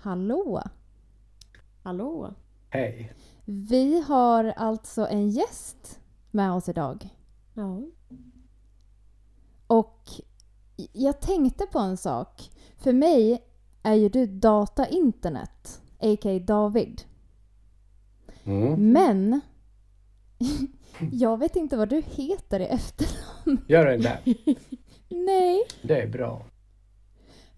[0.00, 0.62] Hallå!
[1.82, 2.34] Hallå?
[2.70, 3.12] Hej.
[3.44, 7.08] Vi har alltså en gäst med oss idag.
[7.54, 7.82] Ja.
[9.66, 10.10] Och
[10.92, 12.50] jag tänkte på en sak.
[12.76, 13.42] För mig
[13.82, 16.38] är ju du data internet, a.k.a.
[16.38, 17.02] David.
[18.44, 18.92] Mm.
[18.92, 19.40] Men
[21.12, 23.64] jag vet inte vad du heter i efternamn.
[23.68, 24.20] Gör den där.
[25.08, 25.62] Nej.
[25.82, 26.46] Det är bra.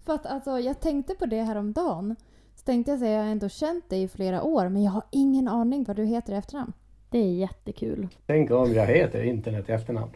[0.05, 2.15] För att alltså, jag tänkte på det här om dagen.
[2.61, 5.03] Så tänkte jag säga, jag har ändå känt dig i flera år, men jag har
[5.11, 6.73] ingen aning vad du heter i efternamn.
[7.09, 8.07] Det är jättekul.
[8.25, 10.11] Tänk om jag heter internet i efternamn.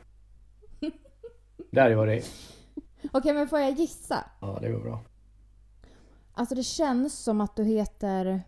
[1.71, 2.25] Det hade varit...
[3.11, 4.29] Okej, men får jag gissa?
[4.41, 5.03] Ja, det går bra.
[6.33, 8.41] Alltså det känns som att du heter...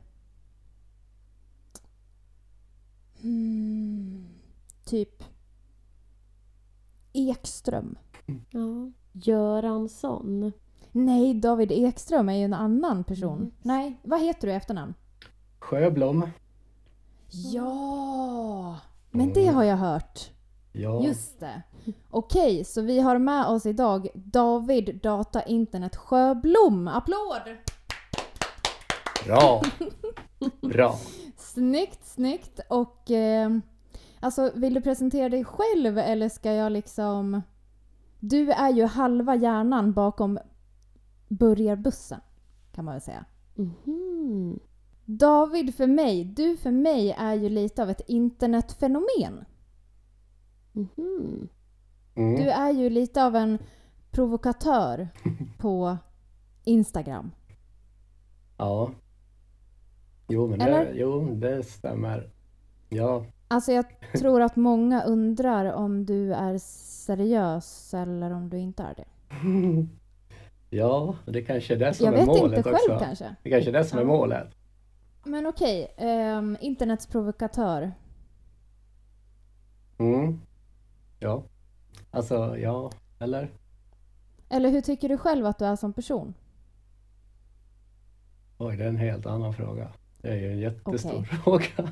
[3.21, 4.27] Hmm,
[4.85, 5.23] typ...
[7.13, 7.98] Ekström.
[8.49, 8.91] Ja.
[9.12, 10.52] Göransson.
[10.91, 13.38] Nej, David Ekström är ju en annan person.
[13.38, 13.52] Mm.
[13.62, 14.94] Nej, vad heter du i efternamn?
[15.60, 16.30] Sjöblom.
[17.30, 18.79] Ja!
[19.12, 20.32] Men det har jag hört.
[20.71, 21.04] Ja.
[21.04, 21.62] Just det.
[22.10, 26.88] Okej, så vi har med oss idag David Data Internet Sjöblom.
[26.88, 27.57] Applåd!
[29.26, 29.62] Bra.
[30.62, 30.96] Bra.
[31.38, 32.60] Snyggt, snyggt.
[32.70, 33.49] Och eh,
[34.20, 37.41] alltså, vill du presentera dig själv eller ska jag liksom...
[38.20, 40.40] Du är ju halva hjärnan bakom
[41.27, 42.20] Börjarbussen,
[42.71, 43.25] kan man väl säga.
[43.55, 44.59] Mhm.
[45.05, 49.45] David för mig, du för mig är ju lite av ett internetfenomen.
[50.71, 51.49] Mhm.
[52.15, 52.35] Mm.
[52.35, 53.59] Du är ju lite av en
[54.11, 55.07] provokatör
[55.57, 55.98] på
[56.63, 57.31] Instagram.
[58.57, 58.91] Ja.
[60.27, 62.29] Jo, men det, jo, det stämmer.
[62.89, 63.25] Ja.
[63.48, 63.85] Alltså jag
[64.19, 69.05] tror att många undrar om du är seriös eller om du inte är det.
[70.69, 73.06] Ja, det kanske är det som Jag är vet målet inte själv också.
[73.06, 73.35] kanske.
[73.44, 74.47] Det kanske är det som är målet.
[75.23, 77.91] Men okej, ehm, internets provokatör.
[79.97, 80.41] Mm.
[81.19, 81.44] Ja.
[82.11, 82.91] Alltså, ja.
[83.19, 83.50] Eller?
[84.50, 86.33] Eller hur tycker du själv att du är som person?
[88.57, 89.88] Oj, det är en helt annan fråga.
[90.22, 91.69] Det är ju en jättestor Okej.
[91.69, 91.91] fråga.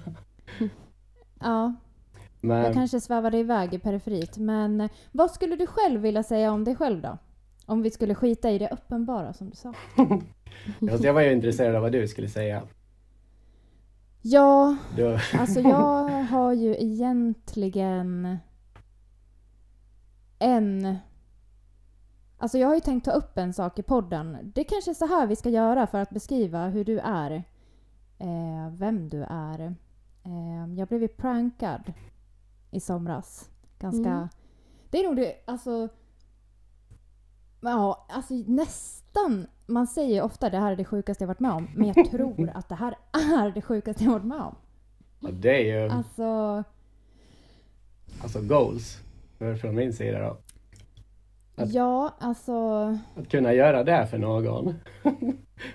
[1.40, 1.74] Ja,
[2.42, 4.38] Men jag kanske svävade iväg i periferit.
[4.38, 7.18] Men eh, vad skulle du själv vilja säga om dig själv då?
[7.66, 9.74] Om vi skulle skita i det uppenbara som du sa.
[10.92, 12.64] alltså, jag var ju intresserad av vad du skulle säga.
[14.22, 18.38] Ja, Du, Alltså jag har ju egentligen
[20.40, 20.98] en...
[22.38, 24.38] Alltså jag har ju tänkt ta upp en sak i podden.
[24.44, 27.32] Det är kanske är så här vi ska göra för att beskriva hur du är.
[28.18, 29.76] Eh, vem du är.
[30.24, 31.94] Eh, jag blev ju prankad
[32.72, 33.50] i somras.
[33.80, 34.10] Ganska...
[34.10, 34.28] Mm.
[34.90, 35.90] Det är nog det, alltså...
[37.72, 39.48] Ja, alltså nästan.
[39.66, 41.68] Man säger ofta det här är det sjukaste jag varit med om.
[41.76, 44.56] Men jag tror att det här är det sjukaste jag varit med om.
[45.20, 46.64] ja, det är ju Alltså...
[48.24, 48.98] alltså goals
[49.62, 50.38] från min sida då.
[51.64, 52.54] Att- Ja, alltså...
[53.16, 54.74] Att kunna göra det för någon.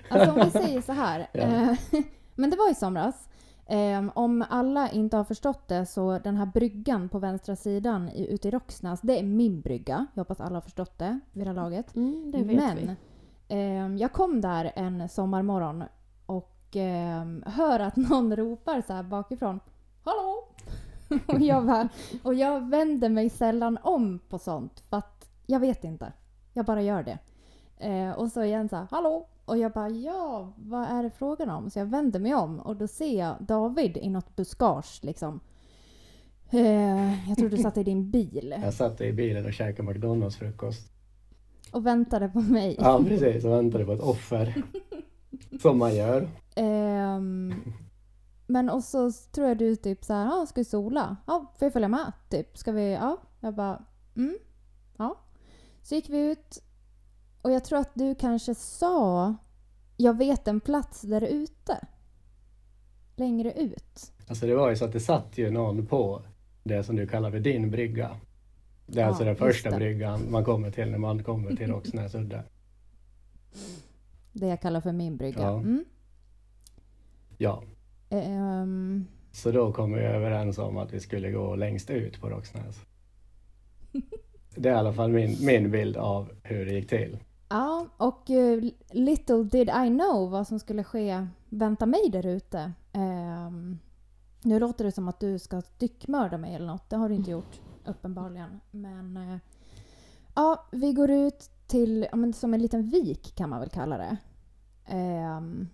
[0.09, 1.27] Alltså om vi säger så här.
[1.33, 1.41] Ja.
[1.41, 1.75] eh,
[2.35, 3.27] men det var i somras.
[3.71, 8.33] Eh, om alla inte har förstått det så den här bryggan på vänstra sidan i,
[8.33, 10.05] ute i Roxnäs, det är min brygga.
[10.13, 11.95] Jag hoppas alla har förstått det vid det här laget.
[11.95, 12.95] Mm, det vet Men
[13.47, 15.83] eh, jag kom där en sommarmorgon
[16.25, 19.59] och eh, hör att någon ropar så här bakifrån.
[20.03, 20.47] Hallå!
[21.27, 21.89] och, jag bara,
[22.23, 26.13] och jag vänder mig sällan om på sånt för att jag vet inte.
[26.53, 27.17] Jag bara gör det.
[27.87, 29.27] Eh, och så igen så här, hallå!
[29.51, 31.69] Och jag bara, ja, vad är det frågan om?
[31.69, 35.39] Så jag vänder mig om och då ser jag David i något buskage liksom.
[36.49, 40.35] Eh, jag tror du satt i din bil Jag satt i bilen och käkade McDonalds
[40.35, 40.91] frukost.
[41.71, 42.75] och väntade på mig.
[42.79, 43.45] Ja, precis.
[43.45, 44.63] Och väntade på ett offer.
[45.61, 46.29] Som man gör.
[46.55, 47.53] Ehm,
[48.47, 51.17] men och så tror jag du typ så här, ja, ska vi sola?
[51.27, 52.11] Ja, får jag följa med?
[52.29, 53.17] Typ, ska vi, ja?
[53.39, 53.85] Jag bara,
[54.15, 54.37] mm,
[54.97, 55.19] ja.
[55.81, 56.63] Så gick vi ut
[57.41, 59.35] och jag tror att du kanske sa,
[59.97, 61.87] jag vet en plats där ute.
[63.15, 64.13] Längre ut.
[64.27, 66.21] Alltså det var ju så att det satt ju någon på
[66.63, 68.19] det som du kallar för din brygga.
[68.87, 69.75] Det är Ja, alltså den första det.
[69.75, 72.43] bryggan man kommer till när man kommer till Rågsnäs udde.
[74.31, 75.41] Det jag kallar för min brygga.
[75.41, 75.57] Ja.
[75.59, 75.85] Mm.
[77.37, 77.63] Ja,
[78.09, 82.81] Ehm, så då kom vi överens om att vi skulle gå längst ut på Rågsnäs.
[84.55, 87.17] Det är i alla fall min, min bild av hur det gick till.
[87.51, 92.73] Ja, och eh, little did I know vad som skulle ske, vänta mig där ute.
[92.93, 93.79] Ehm,
[94.43, 96.89] nu låter det som att du ska styckmörda mig eller något.
[96.89, 98.59] Det har du inte gjort, uppenbarligen.
[98.71, 99.37] Men eh,
[100.35, 103.97] ja, vi går ut till, ja, men som en liten vik kan man väl kalla
[103.97, 104.17] det.
[104.85, 105.67] Ehm,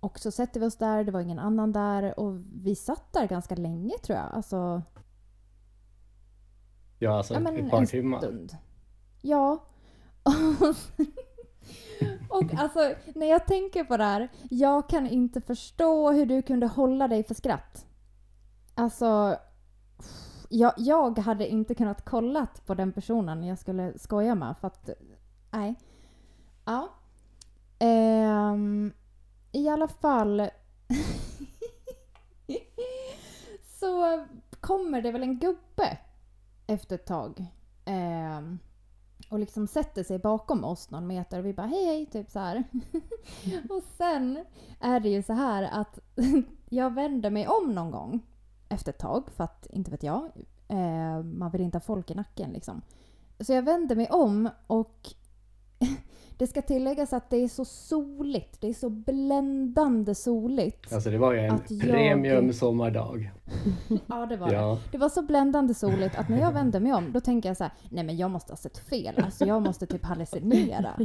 [0.00, 3.26] och så sätter vi oss där, det var ingen annan där och vi satt där
[3.28, 4.28] ganska länge tror jag.
[4.32, 4.82] Alltså,
[6.98, 8.18] Ja, alltså ja, ett par timmar.
[8.18, 8.56] stund.
[9.22, 9.64] Ja.
[12.28, 16.66] och alltså, när jag tänker på det här, jag kan inte förstå hur du kunde
[16.66, 17.86] hålla dig för skratt.
[18.74, 19.36] Alltså,
[20.48, 24.88] jag, jag hade inte kunnat kollat på den personen jag skulle skoja med för att,
[25.50, 25.74] nej.
[26.64, 26.88] Ja.
[27.78, 28.92] Ehm,
[29.52, 30.40] I alla fall
[33.80, 34.24] så
[34.60, 35.98] kommer det väl en gubbe
[36.66, 37.46] efter ett tag.
[37.84, 38.58] ehm,
[39.32, 42.38] och liksom sätter sig bakom oss någon meter och vi bara hej hej, typ så
[42.38, 42.64] här.
[43.70, 44.44] och sen
[44.80, 45.98] är det ju så här att
[46.68, 48.20] jag vänder mig om någon gång
[48.68, 50.30] efter ett tag för att, inte vet jag,
[50.68, 52.82] eh, man vill inte ha folk i nacken liksom.
[53.40, 55.14] Så jag vänder mig om och
[56.38, 58.60] det ska tilläggas att det är så soligt.
[58.60, 60.92] Det är så bländande soligt.
[60.92, 63.30] Alltså det var ju en Att jag- premium sommardag.
[64.06, 64.54] Ja, det var det.
[64.54, 67.56] Ja, Det var så bländande soligt att när jag vände mig om då tänker jag
[67.56, 69.14] så här, nej men jag måste ha sett fel.
[69.24, 70.90] Alltså jag måste typ hallucinera.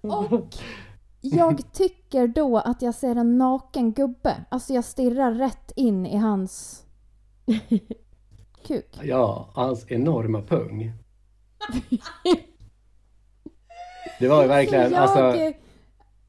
[0.00, 0.54] Och
[1.20, 4.44] jag tycker då att jag ser en naken gubbe.
[4.48, 6.84] Alltså jag stirrar rätt in i hans
[8.66, 8.98] kuk.
[9.02, 10.92] ja, hans enorma pung.
[14.20, 15.52] Det var ju verkligen, Så jag, alltså,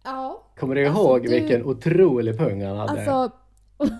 [0.03, 0.43] Ja.
[0.59, 2.91] kommer du alltså, ihåg du- vilken otrolig pung han hade?
[2.91, 3.31] Alltså,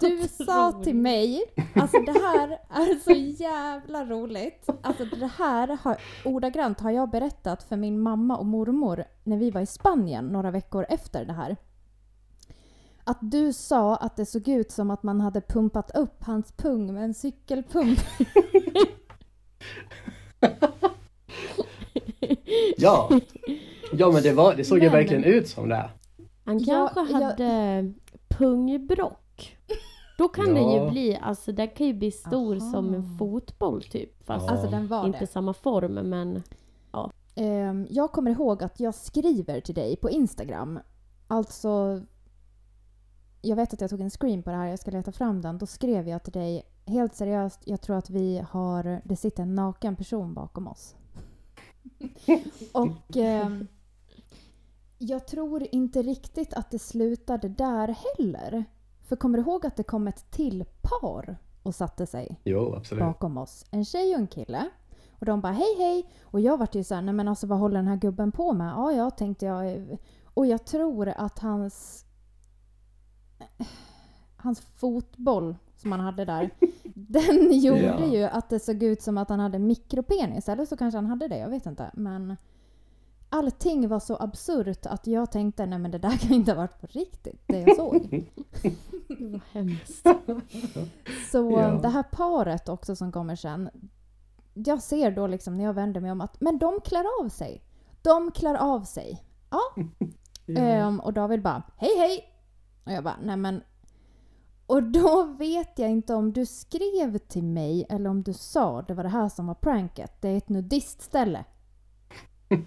[0.02, 1.44] du sa till mig,
[1.76, 3.12] alltså det här är så
[3.44, 4.70] jävla roligt.
[4.82, 9.52] Alltså det här har, ordagrant har jag berättat för min mamma och mormor när vi
[9.52, 11.58] var i Spanien några veckor efter det här.
[13.04, 16.94] Att du sa att det såg ut som att man hade pumpat upp hans pung
[16.94, 18.00] med en cykelpump.
[22.78, 23.10] Ja,
[23.94, 25.90] ja men det, var, det såg ju Men- verkligen ut som det.
[26.46, 27.94] Han Ja, kanske jag- hade
[28.30, 29.58] pungbrock.
[30.18, 30.84] Då kan det Ja.
[30.86, 32.72] ju bli, alltså det kan ju bli stor Aha.
[32.72, 34.26] som en fotboll typ.
[34.26, 34.52] Fast Ja.
[34.52, 35.28] Alltså den var inte det.
[35.28, 36.44] samma form men
[37.38, 40.80] Ehm, jag kommer ihåg att jag skriver till dig på Instagram.
[41.28, 42.02] Alltså...
[43.42, 45.58] Jag vet att jag tog en screen på det här, jag ska leta fram den.
[45.58, 49.02] Då skrev jag till dig, helt seriöst, jag tror att vi har...
[49.06, 50.96] Det sitter en naken person bakom oss.
[52.74, 53.18] Och...
[53.18, 53.68] ehm,
[54.98, 58.66] jag tror inte riktigt att det slutade där heller.
[59.02, 62.40] För kommer du ihåg att det kom ett till par och satte sig?
[62.44, 63.66] Jo, bakom oss.
[63.72, 64.70] En tjej och en kille.
[65.20, 66.10] Och de bara hej hej.
[66.24, 68.68] Och jag vart ju såhär, nej men alltså vad håller den här gubben på med?
[68.68, 69.98] Ja, ja tänkte jag.
[70.24, 72.06] Och jag tror att hans...
[74.38, 76.50] Hans fotboll som han hade där.
[76.94, 78.06] den gjorde Ja.
[78.06, 80.50] ju att det såg ut som att han hade mikropenis.
[80.50, 81.92] Eller så kanske han hade det, jag vet inte.
[81.94, 82.38] Men
[83.30, 86.82] allting var så absurt att jag tänkte, nej men det där kan inte ha varit
[86.82, 88.02] på riktigt, det jag såg.
[89.08, 90.06] det var hemskt.
[91.32, 91.80] Så Ja.
[91.82, 93.70] det här paret också som kommer sen.
[94.54, 97.62] Jag ser då liksom när jag vänder mig om att men de klär av sig.
[98.02, 99.24] De klär av sig.
[99.50, 99.60] Ja.
[100.46, 100.58] Ja.
[100.62, 102.24] Ehm, och David bara hej hej.
[102.86, 103.62] Och jag bara nej men.
[104.68, 108.94] Och då vet jag inte om du skrev till mig eller om du sa det
[108.94, 110.12] var det här som var pranket.
[110.22, 111.46] Det är ett nudistställe.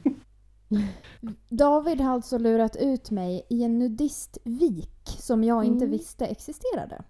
[1.48, 5.90] David har alltså lurat ut mig i en nudistvik som jag inte Mm.
[5.98, 7.02] visste existerade.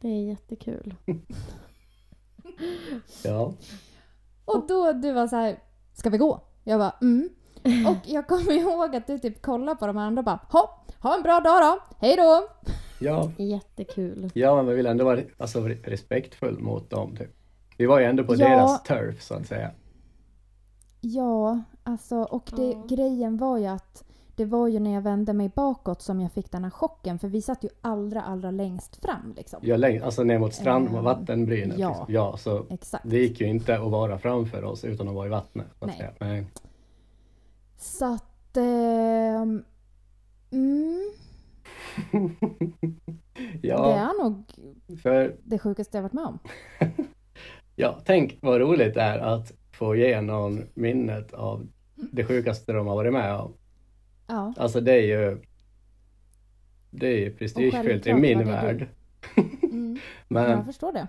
[0.00, 0.94] Det är jättekul.
[3.24, 3.52] ja.
[4.44, 5.58] Och då du var så här,
[5.94, 6.40] ska vi gå?
[6.64, 7.28] Jag bara, mm.
[7.88, 11.16] Och jag kommer ihåg att du typ kollade på de andra och bara, ha, ha
[11.16, 12.48] en bra dag då, hej då!
[13.04, 13.30] Ja.
[13.36, 14.30] Jättekul.
[14.34, 17.16] ja, men man vill ändå vara alltså, respektfull mot dem.
[17.16, 17.30] Typ.
[17.78, 18.48] Vi var ju ändå på Ja.
[18.48, 19.70] deras turf så att säga.
[21.00, 22.84] Ja, alltså och det, Ja.
[22.88, 24.04] grejen var ju att
[24.36, 27.28] det var ju när jag vände mig bakåt som jag fick den här chocken för
[27.28, 29.60] vi satt ju allra, allra längst fram liksom.
[29.62, 31.78] Ja, läng- alltså ner mot strand, Eh, vattenbrynet.
[31.78, 31.88] ja.
[31.88, 32.06] Liksom.
[32.14, 33.10] ja, så Exakt.
[33.10, 35.66] det gick ju inte att vara framför oss utan att vara i vattnet.
[35.78, 35.96] Så att Nej.
[35.98, 36.12] säga.
[36.20, 36.46] Nej.
[37.78, 38.56] Så att...
[38.56, 39.64] ehm,
[40.50, 41.10] mm,
[43.60, 44.44] Det ja, är nog
[45.02, 46.38] för det sjukaste jag varit med om.
[47.76, 52.86] ja, tänk vad roligt det är att få ge någon minnet av det sjukaste de
[52.86, 53.52] har varit med om.
[54.26, 54.54] Ja.
[54.56, 55.38] Alltså det är ju
[56.90, 58.88] det är ju prestigefyllt i min det värld.
[59.62, 59.98] Mm,
[60.28, 61.06] Men, jag förstår det.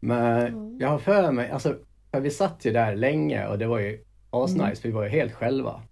[0.00, 1.76] men jag har för mig, alltså
[2.10, 4.74] för vi satt ju där länge och det var ju asnice, Mm.
[4.82, 5.82] vi var ju helt själva.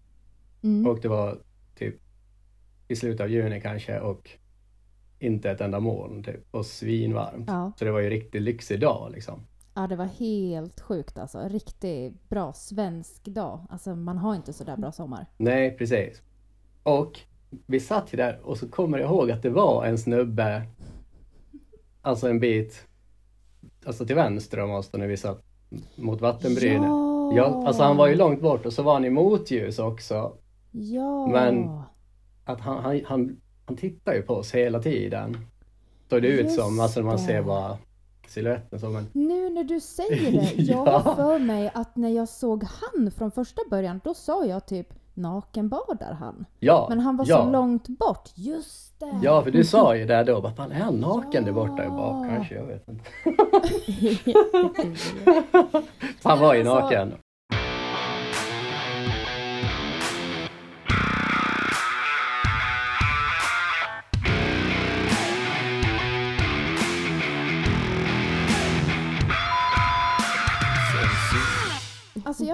[0.62, 0.87] Mm.
[0.87, 1.38] Och det var
[1.75, 1.95] typ
[2.91, 4.31] i slutet av juni kanske och
[5.19, 7.45] inte ett enda moln typ och svinvarmt.
[7.49, 7.73] Ja.
[7.79, 9.47] Så det var ju riktigt lyxig dag liksom.
[9.75, 11.49] Ja, det var helt sjukt alltså.
[11.49, 13.67] Riktigt bra svensk dag.
[13.71, 15.27] Alltså man har inte sådär bra sommar.
[15.37, 16.23] Nej, precis.
[16.83, 17.21] Och
[17.67, 20.63] vi satt ju där och så kommer jag ihåg att det var en snubbe,
[22.03, 22.87] alltså en bit,
[23.85, 25.43] alltså till vänster om oss då när vi satt
[25.97, 26.89] mot vattenbrynet.
[26.89, 27.33] Ja.
[27.37, 30.33] Ja, alltså han var ju långt bort och så var han i motljus också.
[30.71, 31.27] Ja.
[31.27, 31.83] Men-
[32.52, 35.37] Att han, han, han, han tittar ju på oss hela tiden.
[36.11, 37.42] Såg det ut Just som, alltså man ser det.
[37.42, 37.78] bara
[38.28, 39.07] siluetten som en...
[39.12, 40.99] Nu när du säger det, jag Ja.
[40.99, 44.87] har för mig att när jag såg han från första början, då sa jag typ
[45.14, 46.45] nakenbadar han.
[46.59, 47.45] Ja, Men han var ja.
[47.45, 48.30] så långt bort.
[48.35, 49.21] Just det!
[49.23, 51.87] Ja, för du sa ju där då, vad fan är han naken där borta i
[51.87, 51.90] Ja.
[51.97, 52.54] bak kanske?
[52.54, 53.04] Jag vet inte.
[56.23, 57.12] Han var ju Men alltså- naken.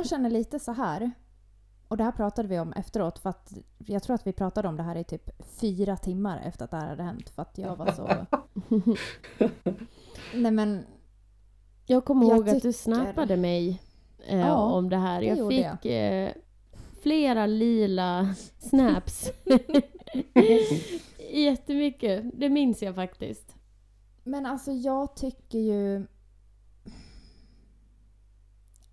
[0.07, 1.11] Jag känner lite så här.
[1.89, 4.77] Och det här pratade vi om efteråt för att jag tror att vi pratade om
[4.77, 7.77] det här i typ fyra timmar efter att det här hade hänt för att jag
[7.77, 8.09] var så...
[10.35, 10.85] Nej men,
[11.87, 13.83] Jag kommer ihåg att du tycker- snappade mig
[14.29, 15.21] eh, Ja, om det här.
[15.21, 16.31] det Jag gjorde fick eh,
[17.03, 19.31] flera lila snaps.
[21.33, 22.25] Jättemycket.
[22.35, 23.55] Det minns jag faktiskt.
[24.25, 26.07] men alltså jag tycker ju...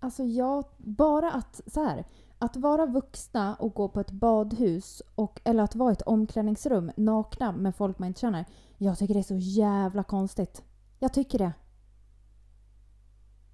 [0.04, 2.04] Alltså jag, bara att så här,
[2.38, 6.90] att vara vuxna och gå på ett badhus och, eller att vara i ett omklädningsrum
[6.96, 8.44] nakna med folk man inte känner.
[8.78, 10.62] Jag tycker det är så jävla konstigt.
[10.98, 11.52] Jag tycker det.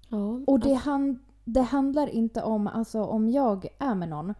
[0.09, 4.33] Ja, Och det, alltså, hand, det handlar inte om, alltså om jag är med någon.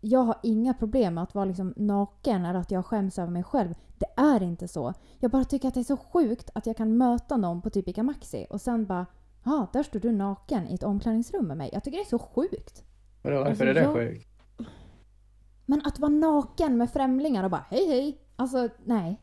[0.00, 3.42] Jag har inga problem med att vara liksom naken eller att jag skäms över mig
[3.42, 3.74] själv.
[3.98, 4.94] Det är inte så.
[5.18, 7.88] Jag bara tycker att det är så sjukt att jag kan möta någon på typ
[7.88, 9.06] Ica Maxi och sen bara
[9.44, 11.70] Ja, där står du naken i ett omklädningsrum med mig.
[11.72, 12.84] Jag tycker det är så sjukt.
[13.22, 14.28] Vadå, varför Alltså, är det jag- sjukt?
[15.66, 18.18] Men att vara naken med främlingar och bara hej hej.
[18.36, 19.20] Alltså nej.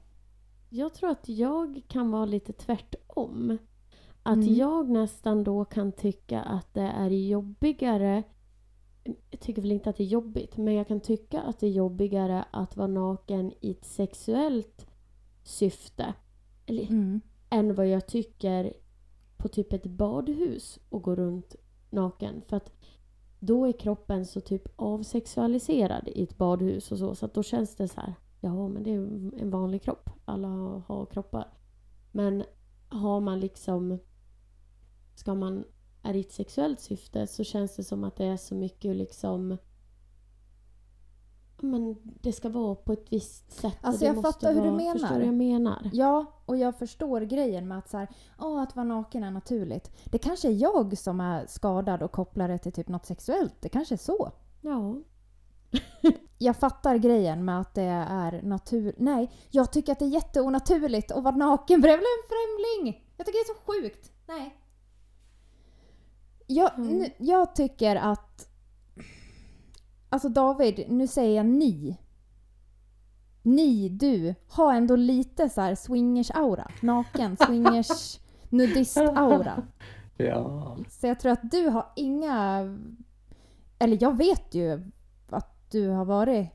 [0.70, 3.58] jag tror att jag kan vara lite tvärtom.
[4.24, 4.56] Att Mm.
[4.56, 8.24] jag nästan då kan tycka att det är jobbigare
[9.30, 11.72] jag tycker väl inte att det är jobbigt, men jag kan tycka att det är
[11.72, 14.88] jobbigare att vara naken i ett sexuellt
[15.44, 16.14] syfte.
[16.66, 17.22] Eller, Mm.
[17.50, 18.74] än vad jag tycker
[19.46, 21.56] på typ ett badhus och gå runt
[21.90, 22.42] naken.
[22.48, 22.72] För att
[23.40, 27.16] då är kroppen så typ avsexualiserad i ett badhus och så.
[27.16, 28.98] Så att då känns det så här, ja men det är
[29.42, 30.10] en vanlig kropp.
[30.26, 30.48] Alla
[30.88, 31.54] har, kroppar.
[32.12, 32.44] Men
[32.88, 34.00] har man liksom,
[35.16, 35.64] ska man,
[36.02, 39.58] är i ett sexuellt syfte så känns det som att det är så mycket liksom
[41.72, 43.78] men det ska vara på ett visst sätt.
[43.82, 45.20] Alltså, jag fattar hur du vara- Förstår menar.
[45.20, 45.90] du vad jag menar?
[45.94, 48.08] Ja, och jag förstår grejen med att så här,
[48.40, 49.92] åh, att vara naken är naturligt.
[50.06, 53.56] Det kanske är jag som är skadad och kopplar det till typ något sexuellt.
[53.60, 54.32] Det kanske är så.
[54.62, 54.96] Ja.
[56.38, 58.96] Jag fattar grejen med att det är natur...
[58.98, 63.04] Nej, jag tycker att det är jätteonaturligt att vara naken bredvid en främling.
[63.18, 64.12] Jag tycker det är så sjukt.
[64.28, 64.58] Nej.
[66.48, 67.10] Jag, Mm.
[67.18, 68.48] jag tycker att...
[70.16, 71.98] Alltså David, nu säger jag ni.
[73.42, 76.72] Ni, du, har ändå lite så här swingers-aura.
[76.82, 78.20] Naken, swingers,
[78.50, 79.64] nudist-aura.
[80.18, 80.78] Ja.
[80.90, 82.62] Så jag tror att du har inga...
[83.80, 84.92] Eller jag vet ju
[85.30, 86.50] att du har varit...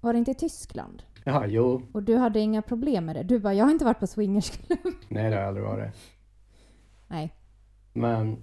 [0.00, 1.02] Var det inte i Tyskland?
[1.24, 1.82] ja, jo.
[1.92, 3.22] Och du hade inga problem med det?
[3.22, 4.94] Du bara, jag har inte varit på swingersklubb.
[5.08, 5.94] Nej, det har jag aldrig varit.
[7.08, 7.34] Nej.
[7.92, 8.42] Men,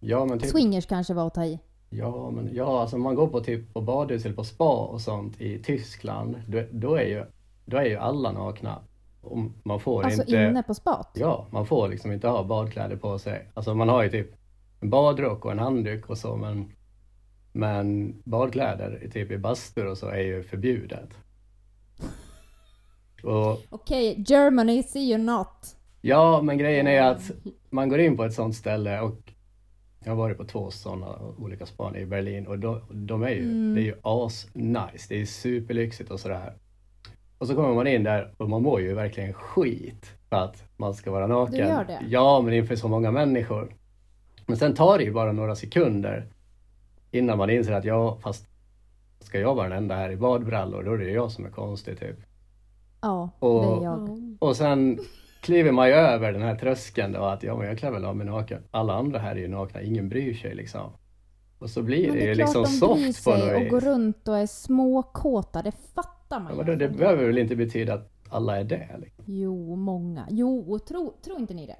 [0.00, 1.60] ja men typ, Swingers kanske var att ta i.
[1.90, 5.40] ja men, ja alltså man går på typ på badhus eller på spa och sånt
[5.40, 7.24] i Tyskland, då, då är ju,
[7.64, 8.78] då är ju alla nakna.
[9.22, 11.10] Och man får Alltså inte, inne på spat.
[11.14, 13.50] ja, man får liksom inte ha badkläder på sig.
[13.54, 14.30] Alltså man har ju typ
[14.80, 16.72] en badrock och en handduk och så men,
[17.52, 21.08] men badkläder typ i bastur och så är ju förbjudet.
[23.70, 25.76] Okej, Germany, see you not.
[26.00, 27.30] Ja, men grejen är att
[27.70, 29.32] man går in på ett sånt ställe och
[30.04, 33.42] jag har varit på två sådana olika span i Berlin och de, de är ju,
[33.42, 33.74] Mm.
[33.74, 36.52] det är ju as-nice, det är superlyxigt och sådär.
[37.38, 40.94] Och så kommer man in där och man mår ju verkligen skit för att man
[40.94, 41.52] ska vara naken.
[41.54, 42.00] Du gör det?
[42.08, 43.74] Ja, men inför så många människor.
[44.46, 46.26] Men sen tar det ju bara några sekunder
[47.10, 48.46] innan man inser att ja, fast
[49.20, 51.98] ska jag vara den enda här i badbrallor, då är det jag som är konstig
[52.00, 52.16] typ.
[53.00, 54.06] Ja, Och- det är Ja.
[54.08, 54.36] jag.
[54.38, 54.98] Och sen
[55.40, 58.16] kliver man ju över den här tröskeln då att ja, men jag klär väl av
[58.16, 58.62] mig naken.
[58.70, 60.92] Alla andra här är ju nakna, ingen bryr sig liksom.
[61.58, 63.70] Och så blir Men det det ju liksom de soft på något och vis.
[63.70, 65.62] går runt och är småkåta.
[65.62, 66.76] Det fattar man Ja, ju.
[66.76, 68.88] det behöver väl inte betyda att alla är det?
[69.00, 69.24] Liksom.
[69.26, 70.26] Jo, många.
[70.30, 71.76] Jo, tro, tror inte ni det?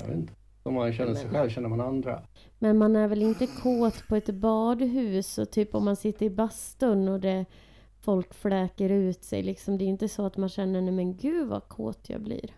[0.00, 0.32] Jag vet inte.
[0.62, 2.22] Som man känner sig själv känner man andra.
[2.58, 6.30] Men man är väl inte kåt på ett badhus och typ om man sitter i
[6.30, 7.44] bastun och det
[8.00, 9.78] folk fläker ut sig liksom.
[9.78, 12.50] Det är inte så att man känner nej men gud vad kåt jag blir.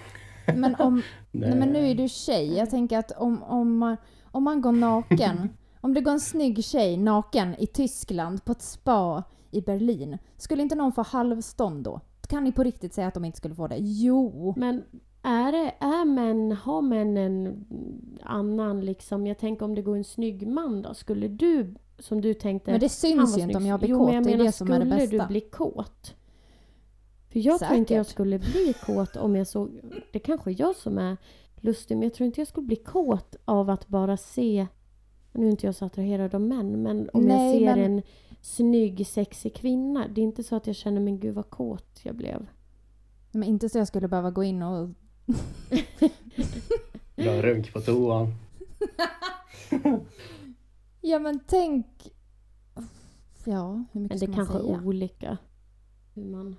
[0.57, 2.55] Men, om, nej, men nu är du tjej.
[2.57, 5.49] Jag tänker att om, om, man, om man går naken,
[5.81, 10.63] om det går en snygg tjej naken i Tyskland på ett spa i Berlin, skulle
[10.63, 12.01] inte någon få halvstånd då?
[12.29, 13.77] Kan ni på riktigt säga att de inte skulle få det?
[13.79, 14.55] Jo!
[14.57, 14.83] Men
[15.23, 17.65] är det, är män, har män en
[18.23, 22.35] annan liksom, jag tänker om det går en snygg man då, skulle du, som du
[22.35, 24.37] tänkte, Men det syns ju inte om jag blir jo, kåt, men jag det är
[24.37, 25.17] menar, det som är det skulle bästa.
[25.25, 26.15] du bli kåt?
[27.33, 27.79] För jag tror Säkert.
[27.79, 29.81] inte jag skulle bli kåt om jag såg,
[30.13, 31.17] det kanske är jag som är
[31.57, 34.67] lustig, men jag tror inte jag skulle bli kåt av att bara se,
[35.33, 38.03] nu är inte jag så attraherad av män, men om Nej, jag ser men- en
[38.41, 42.15] snygg, sexig kvinna, det är inte så att jag känner, men gud vad kåt jag
[42.17, 42.47] blev.
[43.33, 44.89] Men inte så jag skulle behöva gå in och...
[47.17, 48.35] En runk på toan.
[51.01, 51.87] Ja men tänk...
[53.45, 54.77] Ja, hur Men mycket det ska man kanske säga?
[54.77, 55.39] är olika.
[56.15, 56.57] Hur man...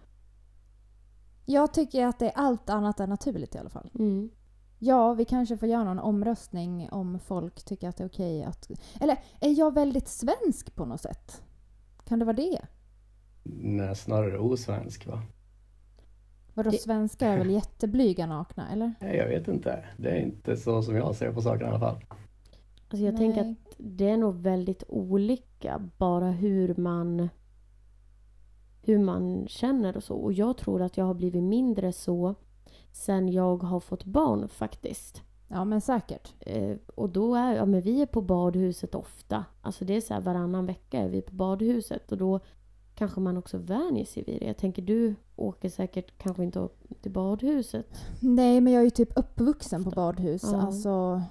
[1.46, 3.90] Jag tycker att det är allt annat än naturligt i alla fall.
[4.00, 4.30] Mm.
[4.80, 8.72] Ja, vi kanske får göra någon omröstning om folk tycker att det är okej att...
[9.02, 11.42] Eller är jag väldigt svensk på något sätt?
[12.06, 12.60] Kan det vara det?
[13.44, 15.22] Nej, snarare osvensk va?
[16.54, 18.94] Vadå, Det- svenskar är väl jätteblyga nakna, eller?
[19.00, 19.86] Nej, jag vet inte.
[19.98, 21.96] Det är inte så som jag ser på saken i alla fall.
[22.90, 23.18] Alltså jag Nej.
[23.34, 27.30] tänker att det är nog väldigt olika bara hur man
[28.82, 30.16] hur man känner och så.
[30.16, 32.36] Och jag tror att jag har blivit mindre så
[32.92, 35.24] sen jag har fått barn faktiskt.
[35.48, 36.34] Ja, men säkert.
[36.40, 39.46] Eh, och då är, ja men vi är på badhuset ofta.
[39.62, 42.40] Alltså det är så här varannan vecka är vi på badhuset och då
[42.96, 44.46] kanske man också vänjer sig vid det.
[44.48, 46.68] Jag tänker du åker säkert kanske inte
[47.02, 47.88] till badhuset.
[48.20, 50.44] Nej, men jag är ju typ uppvuxen på badhus.
[50.44, 50.62] Ja.
[50.62, 51.22] Alltså,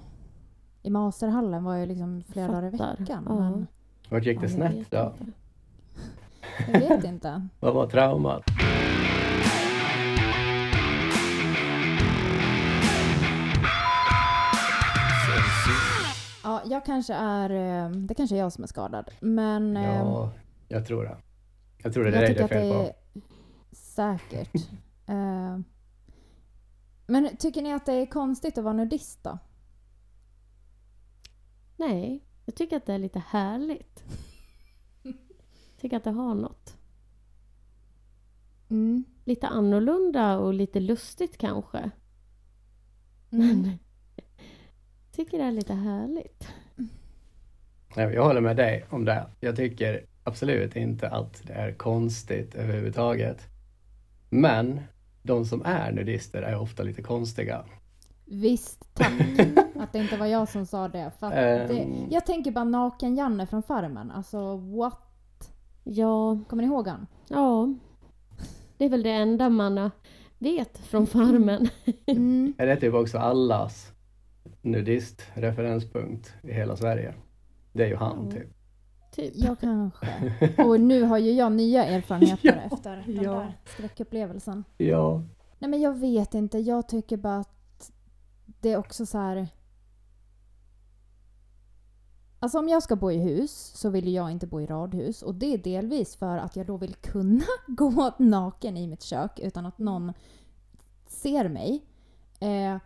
[0.81, 2.97] i Maserhallen var jag liksom flera dagar i Fattar.
[2.97, 3.23] veckan.
[3.29, 3.35] Ja.
[3.39, 3.67] Men
[4.09, 5.13] Vart gick det snett då?
[6.73, 7.47] Jag vet inte.
[7.59, 8.43] Vad var traumat?
[16.43, 17.49] Ja, jag kanske är...
[17.85, 19.09] eh, Det kanske är jag som är skadad.
[19.19, 19.77] Men...
[19.77, 20.31] eh, Ja,
[20.67, 21.17] jag tror det.
[21.83, 23.19] Jag tror det är jag dig tycker det är att fel det på.
[23.19, 24.49] är säkert.
[25.07, 25.59] Eh,
[27.07, 29.37] men tycker ni att det är konstigt att vara nudist då?
[31.77, 34.03] Nej, jag tycker att det är lite härligt.
[35.81, 36.77] Jag tycker att det har något.
[38.69, 39.03] Mm.
[39.25, 41.77] Lite annorlunda och lite lustigt kanske.
[43.31, 43.61] Mm.
[43.61, 43.79] Men
[45.11, 46.47] tycker det är lite härligt.
[47.95, 49.25] Nej, Jag håller med dig om det.
[49.39, 53.47] Jag tycker absolut inte att det är konstigt överhuvudtaget.
[54.29, 54.81] Men
[55.21, 57.65] de som är nudister är ofta lite konstiga.
[58.25, 59.11] Visst, tack.
[59.75, 61.11] att det inte var jag som sa det.
[61.19, 61.33] För att
[61.67, 62.07] det Ehm.
[62.11, 64.11] jag tänker bara naken-Janne från Farmen.
[64.11, 65.10] Alltså, what?
[65.83, 67.07] Ja, Kommer ni ihåg han?
[67.29, 67.73] ja.
[68.77, 69.91] Det är väl det enda man
[70.39, 71.67] vet från farmen.
[72.05, 72.53] Mm.
[72.57, 73.91] Är det typ också allas
[74.61, 77.13] nudist-referenspunkt i hela Sverige?
[77.73, 78.31] Det är ju han Ja.
[78.31, 78.49] typ.
[79.11, 79.31] typ.
[79.35, 80.07] Ja, kanske.
[80.63, 83.31] Och nu har ju jag nya erfarenheter Ja, efter den ja.
[83.33, 84.63] där skräckupplevelsen.
[84.77, 85.23] Ja.
[85.59, 87.91] Nej men jag vet inte, jag tycker bara att
[88.61, 89.47] det är också så här.
[92.43, 95.35] Alltså om jag ska bo i hus så vill jag inte bo i radhus och
[95.35, 99.65] det är delvis för att jag då vill kunna gå naken i mitt kök utan
[99.65, 100.13] att någon
[101.07, 101.85] ser mig.
[102.39, 102.77] Eh,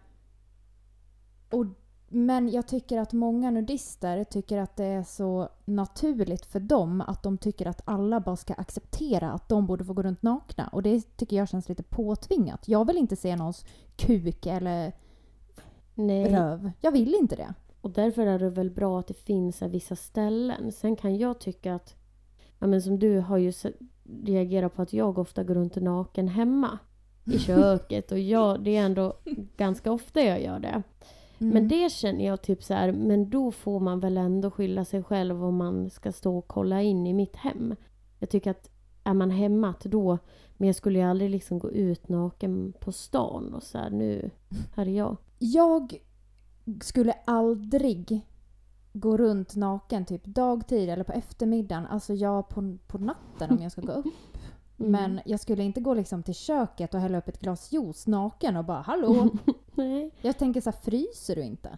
[1.50, 1.65] och,
[2.08, 7.24] men jag tycker att många nudister tycker att det är så naturligt för dem att
[7.24, 10.68] de tycker att alla bara ska acceptera att de borde få gå runt nakna.
[10.68, 12.68] Och det tycker jag känns lite påtvingat.
[12.68, 13.65] Jag vill inte se någons
[13.96, 14.94] kuk eller
[15.94, 16.34] Nej.
[16.34, 16.72] röv.
[16.82, 17.54] Jag vill inte det.
[17.86, 20.71] Och därför är det väl bra att det finns vissa ställen.
[20.71, 21.95] Sen kan jag tycka att,
[22.60, 23.54] ja men som du har ju
[24.24, 26.80] reagerat på att jag ofta går runt naken hemma.
[27.26, 29.17] I köket och jag, det är ändå
[29.58, 30.84] ganska ofta jag gör det.
[31.39, 31.54] Mm.
[31.54, 35.04] Men det känner jag typ så här, men då får man väl ändå skylla sig
[35.04, 37.76] själv om man ska stå och kolla in i mitt hem.
[38.19, 38.69] Jag tycker att
[39.04, 40.17] är man hemma att då,
[40.58, 44.30] men jag skulle ju aldrig liksom gå ut naken på stan och så här, nu,
[44.76, 45.17] här är jag.
[45.39, 46.02] Jag
[46.82, 48.25] skulle aldrig
[48.93, 51.86] gå runt naken typ dagtid eller på eftermiddagen.
[51.86, 54.06] Alltså jag på, på natten om jag ska gå upp.
[54.80, 54.91] Mm.
[54.91, 58.58] Men jag skulle inte gå liksom till köket och hälla upp ett glas juice naken
[58.58, 59.30] och bara hallå.
[59.75, 60.12] Nej.
[60.21, 61.78] Jag tänker så här, fryser du inte?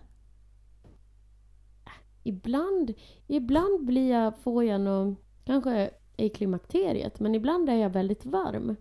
[2.24, 2.94] Ibland,
[3.28, 8.76] ibland blir jag, får jag nog, kanske i klimakteriet, men ibland är jag väldigt varm.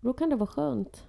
[0.00, 1.06] Då kan det vara skönt.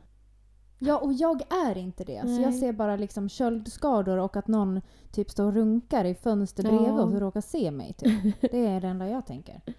[0.85, 2.21] Ja, och jag är inte det.
[2.27, 6.63] Så jag ser bara liksom köldskador och att någon typ står och runkar i fönster
[6.63, 6.69] Ja.
[6.69, 7.93] bredvid och råkar se mig.
[7.93, 8.41] Typ.
[8.41, 9.61] Det är det enda jag tänker.
[9.65, 9.73] Ja,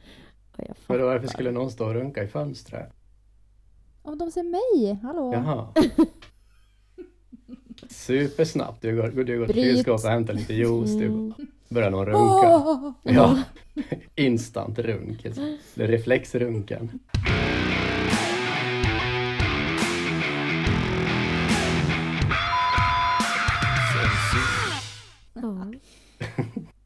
[0.57, 0.99] jag Men fattar.
[0.99, 2.93] då varför skulle någon stå och runka i fönstret?
[4.03, 5.33] Om de ser mig, hallå?
[5.35, 5.69] Jaha.
[7.91, 8.83] Supersnabbt.
[8.83, 10.91] Du går, du går till kylskåpet och hämtar lite juice.
[10.99, 11.35] Du Mm.
[11.69, 12.57] börjar någon runka.
[12.67, 12.91] Åh!
[13.03, 13.39] Ja.
[14.15, 15.25] Instant runk.
[15.25, 16.99] Är reflexrunken.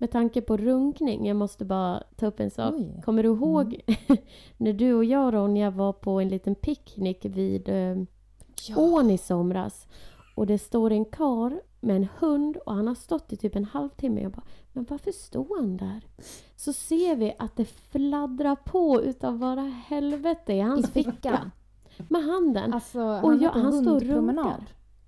[0.09, 2.75] Med tanke på runkning, jag måste bara ta upp en sak.
[2.77, 3.01] Oj.
[3.05, 3.81] Kommer du ihåg
[4.57, 7.97] när du och jag Ronja var på en liten picknick vid eh,
[8.69, 8.77] Ja.
[8.77, 9.87] ån i somras?
[10.37, 13.65] Och det står en kar med en hund och han har stått i typ en
[13.65, 14.21] halvtimme.
[14.23, 14.43] Jag bara,
[14.73, 16.01] men varför står han där?
[16.57, 21.13] Så ser vi att det fladdrar på utav bara helvete i I hans ficka.
[21.13, 21.51] fickan.
[22.09, 22.73] Med handen.
[22.75, 24.67] Alltså, han Och jag- han står och runkar.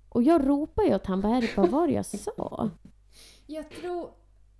[0.09, 2.69] Och jag ropar ju åt han vad är det, vad var det jag sa?
[3.47, 4.09] Jag tror...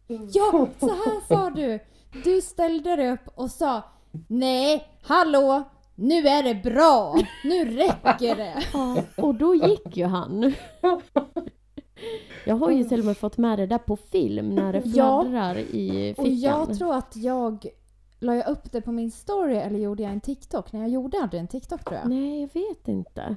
[0.08, 1.80] Ja, så här sa du!
[2.24, 3.82] Du ställde dig upp och sa
[4.28, 5.64] Nej, hallå!
[5.96, 7.16] Nu är det bra!
[7.44, 8.64] Nu räcker det!
[8.74, 10.54] Ja, och då gick ju han.
[12.46, 15.22] Jag har ju till och med fått med det där på film när det Ja.
[15.24, 16.40] fladdrar i Och fickan.
[16.40, 17.66] jag tror att jag
[18.20, 20.72] la jag upp det på min story eller gjorde jag en TikTok?
[20.74, 22.10] När jag gjorde aldrig en TikTok tror jag.
[22.10, 23.36] Nej, jag vet inte.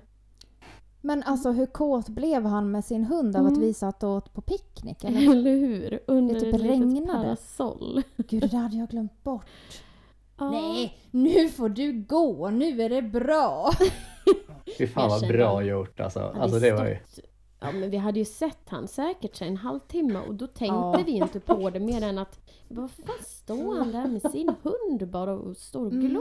[1.06, 3.60] Men alltså hur kåt blev han med sin hund av att Mm.
[3.60, 5.04] vi satt och åt på picknick?
[5.04, 5.30] Eller?
[5.32, 6.00] Eller hur?
[6.06, 7.22] Under Det typ ett litet regnade.
[7.24, 8.02] parasoll.
[8.16, 9.46] Gud, det där hade jag glömt bort.
[10.38, 10.50] Ja.
[10.50, 13.70] Nej, nu får du gå, nu är det bra.
[14.78, 16.20] Fy fan vad bra gjort alltså.
[16.20, 16.98] Alltså det var ju...
[17.60, 21.00] Ja men vi hade ju sett han säkert en halvtimme och då tänkte Ja.
[21.06, 25.10] vi inte på det mer än att vad fan står han där med sin hund
[25.10, 26.12] bara och står och Mm.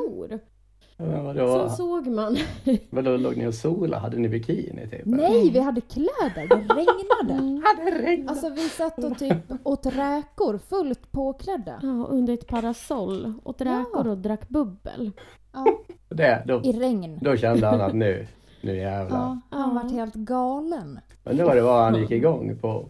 [0.98, 1.70] Men Sen vadå?
[1.70, 2.38] såg man.
[2.90, 4.00] Vadå, låg ni och sola?
[4.00, 5.02] Hade ni bikini typ?
[5.06, 7.34] Nej, vi hade kläder, det regnade.
[7.44, 7.64] Mm.
[7.86, 8.30] Hade regnat?
[8.30, 11.80] Alltså vi satt och typ åt räkor fullt påklädda.
[11.82, 13.34] Ja, under ett parasoll.
[13.44, 14.12] Åt räkor Ja.
[14.12, 15.12] och drack bubbel.
[15.54, 15.66] Ja,
[16.10, 17.20] Det, då, I regn.
[17.22, 18.28] då kände han att nu,
[18.62, 19.18] nu jävlar.
[19.18, 19.82] Ja, han Ja.
[19.84, 21.00] vart helt galen.
[21.24, 22.86] Men det var det vad han gick igång på.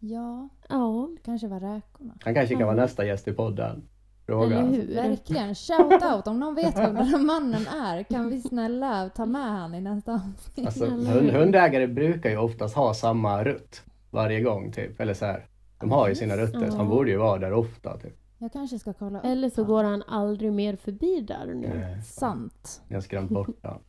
[0.00, 2.14] Ja, Ja, kanske var räkorna.
[2.24, 2.82] Han kanske kan vara Ja.
[2.82, 3.82] nästa gäst i podden.
[4.28, 4.60] Eller Fråga.
[4.62, 4.94] hur?
[4.94, 5.54] Verkligen.
[5.54, 8.02] Shout out om någon vet vem den här mannen är.
[8.02, 10.66] Kan vi snälla ta med han i nästa avsnitt?
[10.66, 15.00] Alltså, Eller hund, hundägare brukar ju oftast ha samma rutt varje gång typ.
[15.00, 15.46] Eller så här.
[15.80, 17.96] De har ju sina rutter, så han borde ju vara där ofta.
[17.98, 18.14] Typ.
[18.38, 21.68] Jag kanske ska kolla upp Eller så går han aldrig mer förbi där nu.
[21.74, 22.82] Nej, Sant.
[22.88, 23.80] Jag har skrämt bort honom.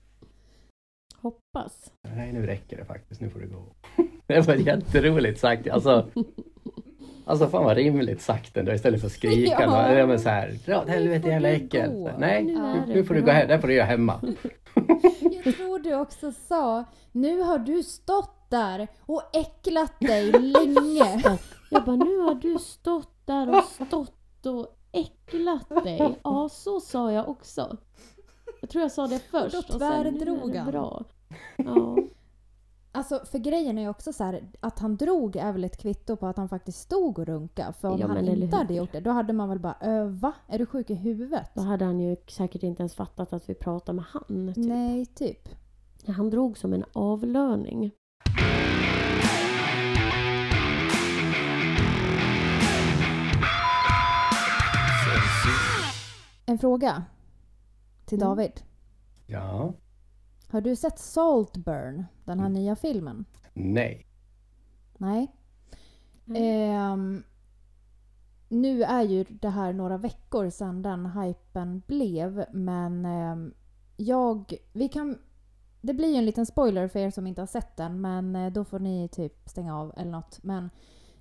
[1.21, 1.91] Hoppas.
[2.15, 3.21] Nej, nu räcker det faktiskt.
[3.21, 3.65] Nu får du gå.
[4.27, 5.69] Det var jätteroligt sagt.
[5.69, 6.07] Alltså,
[7.29, 9.61] alltså fan vad rimligt sagt ändå istället för att skrika.
[9.61, 9.93] Ja.
[9.93, 10.07] Ja.
[10.07, 12.09] men så här, dra åt helvete jävla äckel.
[12.17, 13.47] Nej, Nu är nu, får du gå hem.
[13.47, 14.19] Det får du göra hemma.
[15.43, 21.21] Jag tror du också sa, nu har du stått där och äcklat dig länge.
[21.69, 26.19] Jag bara, nu har du stått där och stått och äcklat dig.
[26.23, 27.77] Ja, så sa jag också.
[28.61, 29.51] Jag tror jag sa det först.
[29.51, 30.71] då och sen, nu är tvärdrog han.
[30.71, 31.03] Bra.
[31.57, 31.97] Ja.
[32.91, 36.15] Alltså för grejen är ju också så här, att han drog är väl ett kvitto
[36.15, 37.73] på att han faktiskt stod och runka.
[37.73, 40.33] För om Ja, han inte hade gjort det, då hade man väl bara äh, va?
[40.47, 41.49] Är du sjuk i huvudet?
[41.53, 44.53] Då hade han ju säkert inte ens fattat att vi pratade med han.
[44.55, 44.65] Typ.
[44.65, 45.49] Nej, typ.
[46.07, 47.91] Han drog som en avlöning.
[56.45, 57.03] En fråga
[58.05, 58.29] till Mm.
[58.29, 58.51] David.
[59.27, 59.73] Ja,
[60.51, 63.25] Har du sett Saltburn, den här nya filmen?
[64.97, 65.35] nej.
[66.25, 66.41] Nej.
[66.69, 67.23] Ehm,
[68.49, 73.53] nu är ju det här några veckor sedan den hypen blev, men ehm,
[73.97, 74.53] jag...
[74.73, 75.17] Vi kan...
[75.81, 78.51] Det blir ju en liten spoiler för er som inte har sett den, men eh,
[78.51, 80.43] då får ni typ stänga av eller något.
[80.43, 80.69] Men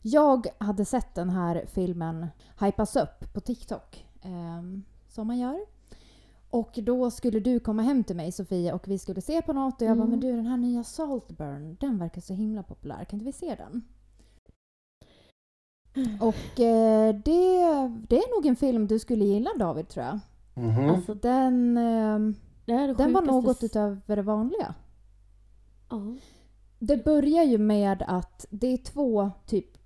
[0.03, 2.27] jag hade sett den här filmen
[2.61, 5.78] hypas upp på TikTok, ehm, som man gör.
[6.51, 9.83] Och då skulle du komma hem till mig Sofia och vi skulle se på något
[9.83, 10.11] och jag bara Mm.
[10.11, 13.55] men du den här nya Saltburn, den verkar så himla populär, kan inte vi se
[13.55, 13.83] den?
[16.21, 17.59] Och eh, det,
[18.09, 20.19] det är nog en film du skulle gilla David tror jag.
[20.55, 20.91] Mhm.
[20.91, 22.19] Alltså, Den, eh,
[22.65, 24.75] det är det den var något utöver det vanliga.
[25.91, 26.17] Ja.
[26.79, 29.79] Det börjar ju med att det är två typ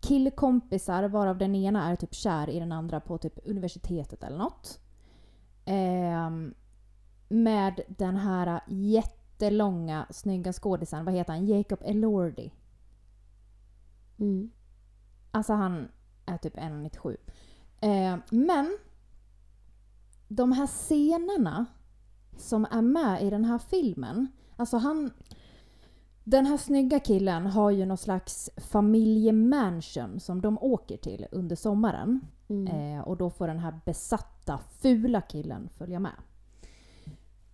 [0.00, 4.78] killkompisar varav den ena är typ kär i den andra på typ universitetet eller något.
[5.70, 6.54] Ehm,
[7.28, 11.46] med den här jättelånga snygga skådisen, vad heter han?
[11.46, 12.52] Jacob Elordi.
[14.18, 14.50] Mm.
[15.30, 15.88] Alltså han
[16.26, 17.16] är typ 1,97.
[17.80, 18.78] Eh, men
[20.28, 21.66] de här scenerna
[22.36, 24.28] som är med i den här filmen,
[24.60, 25.10] Alltså han...
[26.24, 32.20] Den här snygga killen har ju någon slags familjemansion som de åker till under sommaren.
[32.50, 32.96] Mm.
[32.96, 36.12] Eh, och då får den här besatta, fula killen följa med.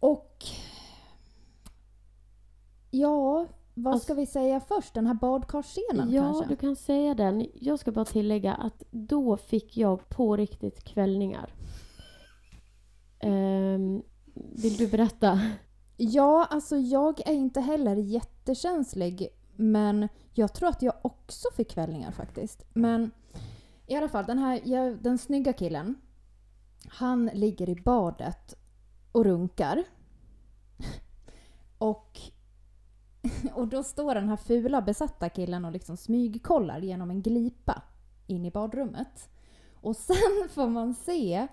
[0.00, 0.44] Och...
[2.90, 4.94] Ja, vad Alltså- ska vi säga först?
[4.94, 6.46] Den här badkarsscenen ja, kanske?
[6.48, 7.46] du kan säga den.
[7.54, 11.54] Jag ska bara tillägga att då fick jag på riktigt kvällningar.
[13.18, 14.02] Ehm,
[14.34, 15.40] vill du berätta?
[15.96, 19.28] Ja, alltså jag är inte heller jättekänslig.
[19.56, 22.64] Men jag tror att jag också fick kvällningar faktiskt.
[22.74, 23.10] Men
[23.86, 24.60] i alla fall, den här
[25.02, 25.94] den snygga killen.
[26.88, 28.54] Han ligger i badet
[29.12, 29.84] och runkar.
[31.78, 32.20] Och,
[33.54, 37.82] och då står den här fula besatta killen och liksom smygkollar genom en glipa
[38.26, 39.28] in i badrummet.
[39.74, 40.16] Och sen
[40.50, 41.46] får man se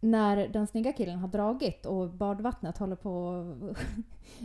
[0.00, 3.44] när den snygga killen har dragit och badvattnet håller på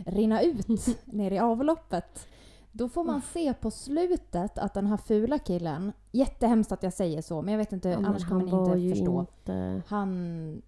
[0.06, 0.66] att rinna ut
[1.04, 2.28] ner i avloppet.
[2.72, 7.22] Då får man se på slutet att den här fula killen, jättehemskt att jag säger
[7.22, 9.20] så, men jag vet inte, Ja, annars kommer ni inte ju förstå.
[9.20, 10.62] Inte, Han,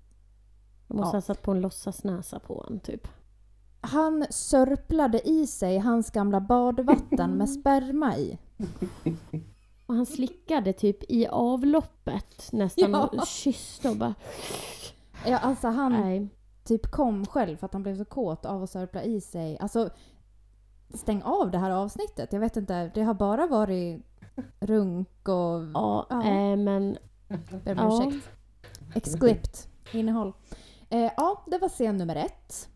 [0.88, 1.16] jag måste Ja.
[1.16, 3.08] ha satt på en låtsasnäsa på honom typ.
[3.80, 8.38] han sörplade i sig hans gamla badvatten med sperma i.
[9.86, 13.06] Och han slickade typ i avloppet nästan Ja.
[13.06, 14.14] och kysste och bara...
[15.26, 16.28] Ja, alltså han Nej.
[16.64, 19.58] typ kom själv för att han blev så kåt av att sörpla i sig.
[19.58, 19.90] Alltså,
[20.94, 22.32] stäng av det här avsnittet.
[22.32, 24.02] Jag vet inte, det har bara varit
[24.60, 25.62] runk och...
[25.74, 26.22] Ja, Ja.
[26.24, 26.96] eh, men
[27.64, 28.04] Ber om Ja.
[28.08, 28.28] ursäkt.
[28.94, 30.32] Exklipt innehåll.
[30.90, 32.68] Eh, ja, det var scen nummer ett.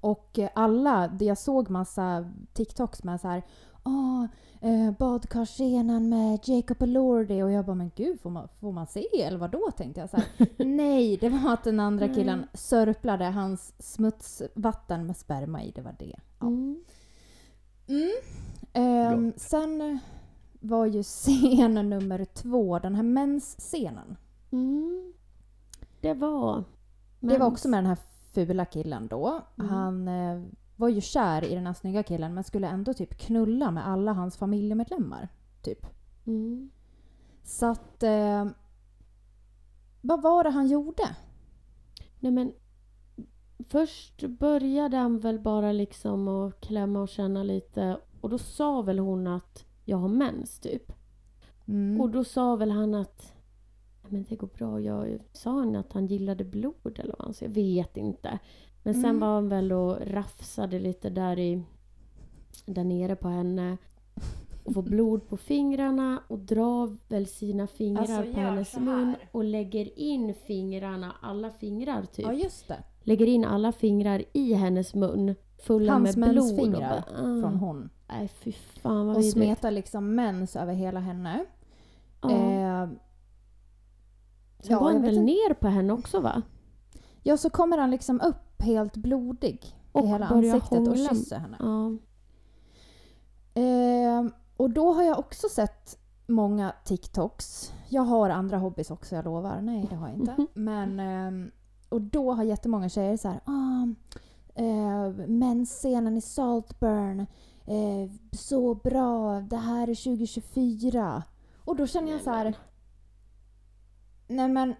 [0.00, 3.42] Och alla, jag såg massa TikToks med så här
[3.84, 4.24] Åh,
[4.60, 9.22] eh, badkarsscenen med Jacob Elordi och jag bara men gud får man, får man se
[9.22, 10.26] eller vad då tänkte jag så här.
[10.64, 15.96] Nej, det var att den andra killen sörplade hans smutsvatten med sperma i, det var
[15.98, 16.16] det.
[16.40, 16.46] Ja.
[16.46, 16.84] mm,
[17.88, 18.10] Mm.
[18.72, 19.98] Ehm, sen
[20.60, 24.16] var ju scen nummer två, den här mensscenen.
[24.50, 25.12] mm,
[26.00, 26.64] det var...
[27.20, 27.52] Det var mens.
[27.52, 27.98] också med den här
[28.32, 29.40] fula killen då.
[29.58, 29.70] Mm.
[29.70, 30.42] Han eh,
[30.76, 34.12] var ju kär i den här snygga killen men skulle ändå typ knulla med alla
[34.12, 35.28] hans familjemedlemmar.
[35.62, 35.86] Typ.
[36.26, 36.70] Mm.
[37.42, 38.02] Så att...
[38.02, 38.46] Eh,
[40.00, 41.16] vad var det han gjorde?
[42.20, 42.52] Nej men
[43.68, 48.98] först började han väl bara liksom att klämma och känna lite och då sa väl
[48.98, 50.92] hon att jag har mens typ.
[51.68, 52.00] Mm.
[52.00, 53.34] Och då sa väl han att
[54.08, 54.80] men det går bra.
[54.80, 57.44] Jag sa han att han gillade blod eller vad han sa?
[57.44, 58.38] Jag vet inte.
[58.82, 59.20] Men sen Mm.
[59.20, 61.62] var han väl och rafsade lite där i
[62.66, 63.76] där nere på henne
[64.64, 69.44] och får blod på fingrarna och drar väl sina fingrar Alltså, på hennes mun och
[69.44, 72.26] lägger in fingrarna, alla fingrar typ.
[72.26, 72.82] Ja, just det.
[73.00, 76.44] Lägger in alla fingrar i hennes mun fulla Hans med blod.
[76.44, 77.40] mensfingrar och bara, ah.
[77.40, 77.90] Från hon.
[78.08, 79.32] Nej fy fan vad Och vidrigt.
[79.32, 81.44] smetar liksom mens över hela henne.
[82.22, 82.30] Ja.
[82.30, 82.88] Eh,
[84.60, 85.24] Sen ja, var jag han väl inte.
[85.24, 86.42] ner på henne också va?
[87.22, 91.08] ja, så kommer han liksom upp helt blodig Och i hela ansiktet och hångla.
[91.08, 91.56] kysser henne.
[91.60, 91.90] Ja.
[93.62, 97.72] Eh, och då har jag också sett många TikToks.
[97.88, 99.60] Jag har andra hobbys också, jag lovar.
[99.60, 100.46] Nej, det har jag inte.
[100.54, 101.50] Men, ehm,
[101.88, 103.86] och då har jättemånga tjejer så här, ah,
[104.54, 107.20] eh, mensscenen i Saltburn,
[107.66, 111.22] eh, så bra, det här är 2024.
[111.64, 112.54] Och då känner jag så här,
[114.28, 114.74] nej men,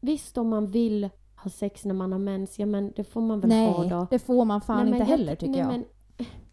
[0.00, 3.40] Visst om man vill ha sex när man har mens, ja men det får man
[3.40, 4.06] väl ha nej, då.
[4.10, 5.68] det får man fan Nej, men inte heller tycker nej, jag.
[5.68, 5.84] Men,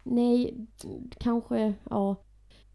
[0.02, 0.66] nej,
[1.18, 2.16] kanske, ja.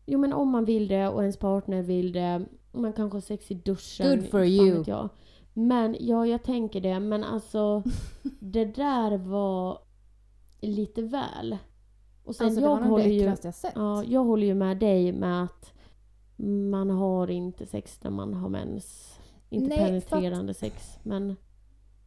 [0.06, 2.46] Jo men om man vill det och ens partner vill det.
[2.72, 4.10] Man kanske har sex i duschen.
[4.10, 4.84] Good for you.
[4.88, 5.10] Jag.
[5.53, 6.99] Men ja, jag tänker det.
[6.99, 7.83] Men alltså,
[8.39, 9.79] det där var
[10.61, 11.57] lite väl.
[12.23, 13.71] Och sen alltså det jag var nog det håller ju, äckligaste jag sett.
[13.75, 15.73] ja, jag håller ju med dig med att
[16.71, 19.19] man har inte sex när man har mens.
[19.49, 20.97] Inte Nej, för att- penetrerande sex.
[21.03, 21.35] Men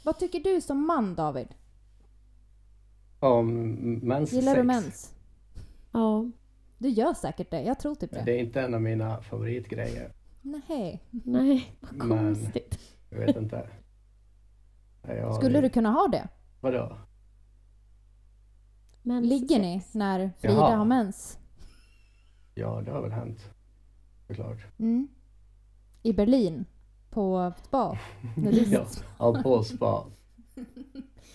[0.05, 1.49] Vad tycker du som man David?
[3.21, 4.33] Om menssex.
[4.33, 5.15] Gillar du mens?
[5.93, 6.31] ja,
[6.79, 8.23] Du gör säkert det, jag tror typ det.
[8.25, 10.13] Det är inte en av mina favoritgrejer.
[10.43, 11.03] Nej.
[11.11, 12.79] nej, vad Men- konstigt.
[13.11, 13.69] Jag vet inte.
[15.03, 16.29] Jag, Skulle du kunna ha det?
[16.61, 16.97] Vadå?
[19.03, 20.77] Mens Ligger ni när Frida Jaha.
[20.77, 21.39] har mens?
[22.55, 23.51] Ja, det har väl hänt.
[24.27, 24.59] Såklart.
[24.79, 25.09] Mm.
[26.03, 26.65] I Berlin?
[27.11, 27.99] På spa?
[28.71, 28.85] Ja,
[29.19, 30.05] ja, på spa.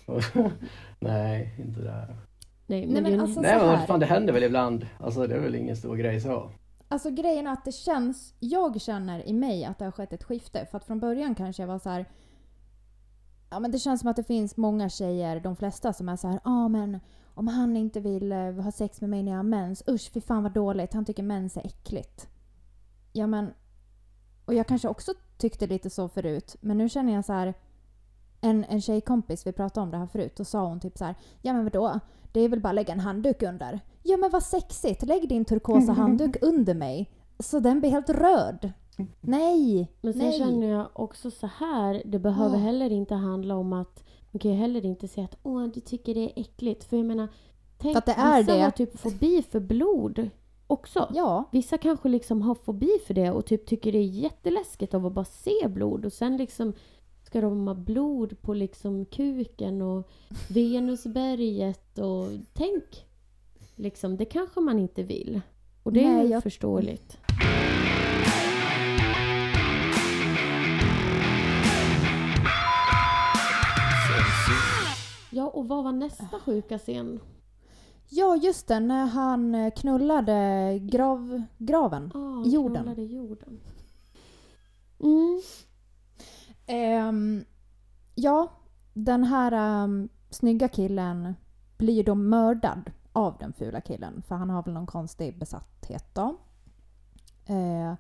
[1.00, 2.08] Nej, inte där.
[2.68, 4.88] Nej, Nej, men, men det, alltså- Nej men fan det händer väl ibland.
[5.00, 6.52] Alltså det är väl ingen stor grej så.
[6.92, 10.24] Alltså grejen är att det känns, jag känner i mig att det har skett ett
[10.24, 10.66] skifte.
[10.66, 12.06] För att från början kanske jag var så här.
[13.50, 16.28] Ja men det känns som att det finns många tjejer, de flesta som är så
[16.28, 17.00] här, ja ah, men
[17.34, 20.22] om han inte vill eh, ha sex med mig när jag har mens, usch fy
[20.22, 22.30] fan vad dåligt, han tycker mens är äckligt.
[23.12, 23.54] Ja men,
[24.46, 27.54] och jag kanske också tyckte lite så förut, men nu känner jag så här,
[28.42, 31.16] en, en tjejkompis, vi pratade om det här förut, och sa hon typ så här,
[31.42, 32.00] ja men vadå,
[32.32, 33.80] det är väl bara att lägga en handduk under.
[34.04, 38.72] Ja men vad sexigt, lägg din turkosa handduk under mig, så den blir helt röd.
[39.22, 39.92] Nej!
[40.02, 40.40] Men sen nej.
[40.40, 42.62] känner jag också så här, det behöver Åh.
[42.62, 46.14] heller inte handla om att man kan ju heller inte säga att åh, du tycker
[46.14, 46.84] det är äckligt.
[46.84, 47.28] För jag menar,
[47.78, 48.64] tänk, att det är vissa det.
[48.64, 50.30] har typ fobi för blod
[50.68, 51.08] också.
[51.14, 55.06] Ja, Vissa kanske liksom har fobi för det och typ tycker det är jätteläskigt av
[55.06, 56.74] att bara se blod och sen liksom
[57.32, 60.10] ska de ha blod på liksom kuken och
[60.50, 63.06] Venusberget och tänk
[63.76, 65.42] liksom, det kanske man inte vill.
[65.84, 67.18] Och det är Nej, ju jag- förståeligt.
[75.32, 77.20] Ja, och vad var nästa sjuka scen?
[78.10, 82.12] ja just det, när han eh, knullade grav, graven.
[82.16, 82.84] Ah, Jorden.
[82.84, 83.60] knullade jorden.
[85.04, 85.42] Mm.
[86.66, 87.46] Ehm,
[88.16, 88.52] ja,
[88.94, 91.36] den här um, snygga killen
[91.78, 94.22] blir ju då mördad av den fula killen.
[94.28, 96.38] För han har väl någon konstig besatthet då.
[97.46, 97.94] Eh,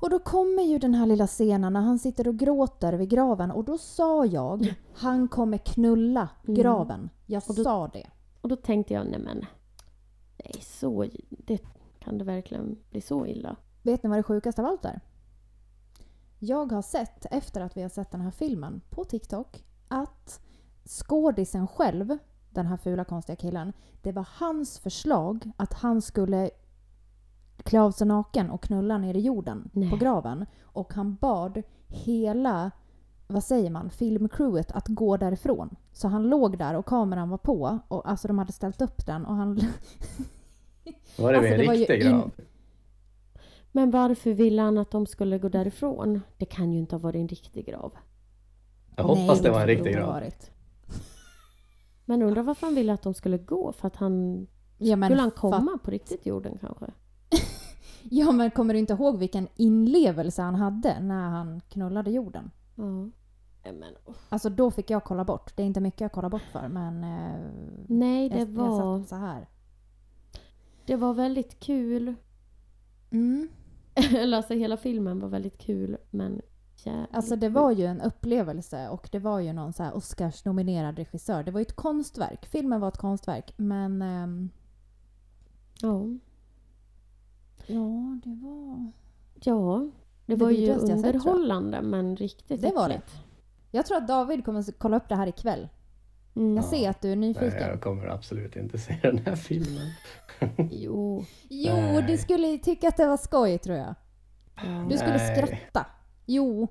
[0.00, 3.50] och då kommer ju den här lilla scenen när han sitter och gråter vid graven
[3.50, 6.54] och då sa jag han kommer knulla Mm.
[6.60, 7.10] graven.
[7.26, 8.06] Jag Och då- sa det.
[8.40, 9.46] Och då tänkte jag, nej men,
[10.44, 11.58] nej så, det
[11.98, 13.56] kan det verkligen bli så illa?
[13.82, 15.00] Vet ni vad det sjukaste av allt är?
[16.42, 20.40] Jag har sett, efter att vi har sett den här filmen på TikTok, att
[20.84, 22.18] skådisen själv,
[22.50, 23.72] den här fula konstiga killen,
[24.02, 26.50] det var hans förslag att han skulle
[27.56, 29.90] klä av sig naken och knulla ner i jorden Nej.
[29.90, 30.46] på graven.
[30.62, 32.70] Och han bad hela,
[33.26, 35.76] vad säger man, filmcrewet att gå därifrån.
[35.92, 39.26] Så han låg där och kameran var på och alltså de hade ställt upp den
[39.26, 39.60] och han
[41.18, 42.30] Var det Alltså, en det var ju riktig in- grav?
[43.72, 46.20] Men varför ville han att de skulle gå därifrån?
[46.36, 47.92] Det kan ju inte ha varit en riktig grav.
[48.96, 50.06] Jag hoppas det var en riktig grav.
[50.06, 50.50] varit.
[52.04, 53.72] Men undrar varför han ville att de skulle gå?
[53.72, 54.46] För att han...
[54.78, 56.86] Ja, men skulle han komma på riktigt jorden kanske?
[58.02, 62.50] Ja, men kommer du inte ihåg vilken inlevelse han hade när han knullade jorden?
[62.74, 62.84] Ja.
[62.84, 64.14] Nej, Men, oh.
[64.28, 65.56] Alltså då fick jag kolla bort.
[65.56, 67.04] Det är inte mycket jag kollar bort för, men...
[67.04, 67.50] Eh,
[67.88, 69.48] Nej, det jag, jag var, satt så här.
[70.86, 72.14] det var väldigt kul.
[73.10, 73.48] Mm.
[73.94, 76.40] Eller alltså hela filmen var väldigt kul, men
[76.76, 80.96] jävligt Alltså det var ju en upplevelse och det var ju någon så här Oscars-nominerad
[80.96, 81.42] regissör.
[81.42, 82.46] Det var ju ett konstverk.
[82.46, 84.02] Filmen var ett konstverk, men...
[84.02, 84.50] ehm,
[85.82, 86.04] Ja.
[87.66, 88.92] ja, det var...
[89.34, 89.90] Ja,
[90.26, 93.02] det, Det var ju jag sett, underhållande men riktigt Det var det.
[93.70, 95.68] Jag tror att David kommer att kolla upp det här ikväll.
[96.36, 96.56] Mm.
[96.56, 97.68] Jag ser att du är Nej, nyfiken.
[97.68, 99.90] jag kommer absolut inte se den här filmen.
[100.70, 101.24] Jo.
[101.48, 102.02] Jo, Nej.
[102.08, 103.94] du skulle tycka att det var skoj tror jag.
[104.56, 104.86] Ja.
[104.90, 105.36] Du skulle Nej.
[105.36, 105.86] skratta.
[106.26, 106.68] Jo.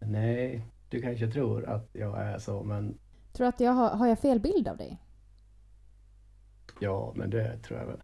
[0.00, 2.98] Nej, du kanske tror att jag är så, men
[3.32, 5.00] Tror att jag har, har jag fel bild av dig?
[6.80, 8.00] ja, men det tror jag väl.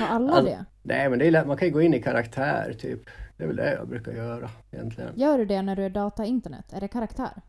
[0.00, 0.64] Har alla Alltså- det?
[0.82, 1.46] Nej, men det är lätt.
[1.46, 3.00] Man kan ju gå in i karaktär, typ.
[3.36, 5.12] Det är väl det jag brukar göra egentligen.
[5.16, 6.72] Gör du det när du är data internet?
[6.72, 7.42] Är det karaktär?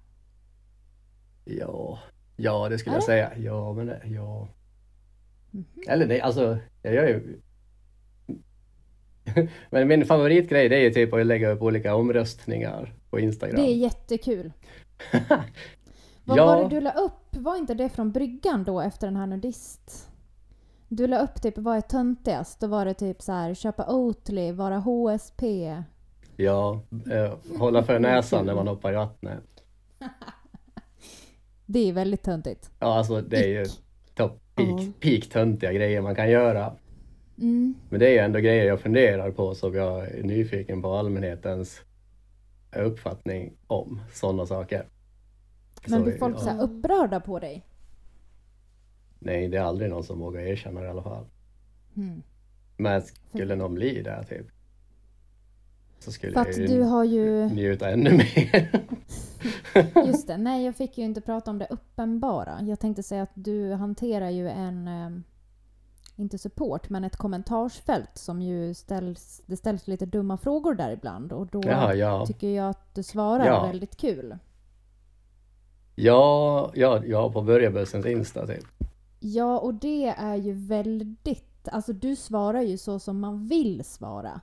[1.58, 2.00] Ja,
[2.36, 3.32] ja det skulle jag säga.
[3.38, 4.48] Ja, men det, ja.
[5.52, 5.66] Mhm.
[5.88, 7.40] Eller nej, alltså, jag gör ju...
[9.70, 13.56] men min favoritgrej det är ju typ att lägga upp olika omröstningar på Instagram.
[13.56, 14.52] Det är jättekul.
[16.24, 16.46] Vad Ja.
[16.46, 17.36] var det du la upp?
[17.36, 20.10] Var inte det från bryggan då efter den här nudist?
[20.88, 22.60] Du la upp typ vad är töntigast?
[22.60, 25.44] Då var det typ så här köpa Oatly, vara HSP.
[26.36, 26.82] Ja,
[27.12, 29.64] eh, hålla för näsan när man hoppar i vattnet.
[31.72, 32.72] Det är väldigt töntigt.
[32.80, 33.66] Ja, alltså det är ju
[34.16, 34.92] topp, peak, Ja.
[35.00, 36.76] peak töntiga grejer man kan göra.
[37.38, 37.76] Mm.
[37.90, 41.82] Men det är ju ändå grejer jag funderar på som jag är nyfiken på allmänhetens
[42.76, 44.86] uppfattning om sådana saker.
[45.88, 46.40] Men blir folk ja.
[46.40, 47.66] så upprörda på dig?
[49.20, 51.26] Nej, det är aldrig någon som vågar erkänna det i alla fall.
[51.98, 52.22] Mm.
[52.78, 54.48] Men skulle någon bli det typ
[56.00, 57.50] så skulle För jag att ju du har ju...
[57.50, 58.70] njuta ännu mer.
[60.06, 62.62] Just det, nej jag fick ju inte prata om det uppenbara.
[62.62, 65.10] Jag tänkte säga att du hanterar ju en, eh,
[66.16, 71.34] inte support, men ett kommentarsfält som ju ställs, det ställs lite dumma frågor där ibland
[71.34, 72.26] och då Jaha, ja.
[72.26, 73.66] tycker jag att du svarar Ja.
[73.68, 74.38] väldigt kul.
[75.96, 78.66] Ja, ja, ja, på Börjebussens Insta typ.
[79.20, 81.68] Ja, och det är ju väldigt...
[81.72, 84.42] Alltså du svarar ju så som man vill svara.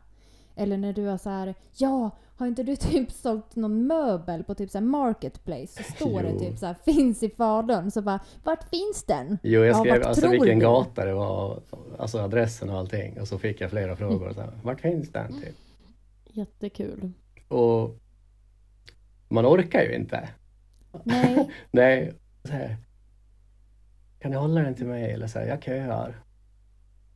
[0.56, 4.54] Eller när du har så här, ja, har inte du typ sålt någon möbel på
[4.54, 5.82] typ så här marketplace?
[5.82, 6.38] Så står det Jo.
[6.38, 7.90] typ så här, finns i fadern.
[7.90, 9.38] Så bara, vart finns den?
[9.42, 10.64] Jo, jag Ja, skrev vart alltså vilken du?
[10.64, 11.60] gata det var,
[11.98, 13.20] alltså adressen och allting.
[13.20, 14.32] Och så fick jag flera frågor.
[14.32, 15.32] Så här, Vart finns den?
[15.40, 15.54] Typ.
[16.24, 17.10] Jättekul.
[17.48, 17.98] Och
[19.28, 20.28] man orkar ju inte.
[21.04, 22.12] Nej, Nej,
[22.44, 22.76] så här,
[24.18, 25.10] kan du hålla den till mig?
[25.12, 26.20] Eller så här, jag köar.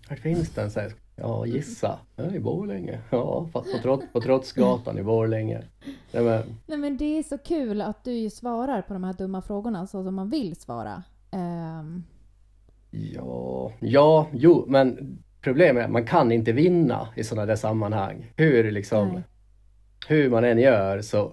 [0.09, 0.71] Vart finns den?
[0.71, 1.99] Så här, ja, gissa.
[2.35, 2.99] I Borlänge.
[3.11, 5.63] Ja, fast på, trots, på Trotsgatan i Borlänge.
[6.13, 9.43] Nej, men, nej men det är så kul att du svarar på de här dumma
[9.43, 11.03] frågorna så som man vill svara.
[11.31, 12.03] Ehm,
[12.91, 18.33] ja, ja, jo, men problemet är att man kan inte vinna i sådana där sammanhang.
[18.37, 19.23] Hur liksom, Nej.
[20.09, 21.33] hur man än gör så,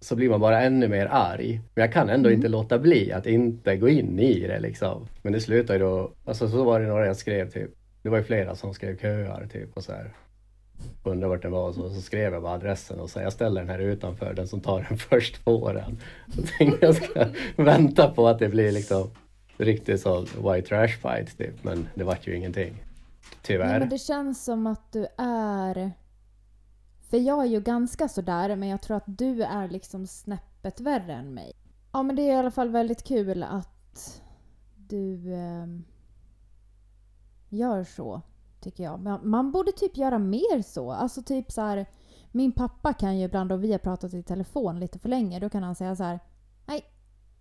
[0.00, 1.60] så blir man bara ännu mer arg.
[1.74, 2.36] Men jag kan ändå Mm.
[2.38, 5.06] inte låta bli att inte gå in i det liksom.
[5.22, 7.70] Men det slutar ju då, alltså så var det några jag skrev typ.
[8.02, 10.14] Det var ju flera som skrev köar typ och så här.
[11.04, 13.60] Undrar vart den var och så, så skrev jag bara adressen och så jag ställer
[13.60, 16.00] den här utanför, den som tar den först får den.
[16.34, 17.26] Så tänkte jag ska
[17.62, 19.10] vänta på att det blir liksom
[19.58, 21.64] riktigt så white trash fight typ.
[21.64, 22.72] Men det vart ju ingenting.
[22.72, 22.84] Nej,
[23.42, 23.78] Tyvärr.
[23.80, 25.92] men det känns som att du är...
[27.10, 31.12] För jag är ju ganska sådär, men jag tror att du är liksom snäppet värre
[31.12, 31.52] än mig.
[31.92, 34.22] Ja, men det är i alla fall väldigt kul att
[34.76, 35.84] du ehm,
[37.48, 38.22] gör så,
[38.60, 39.00] tycker jag.
[39.00, 40.92] Men man borde typ göra mer så.
[40.92, 41.86] Alltså typ så här.
[42.32, 45.48] Min pappa kan ju ibland, och vi har pratat i telefon lite för länge, då
[45.50, 46.20] kan han säga så här.
[46.66, 46.84] Nej,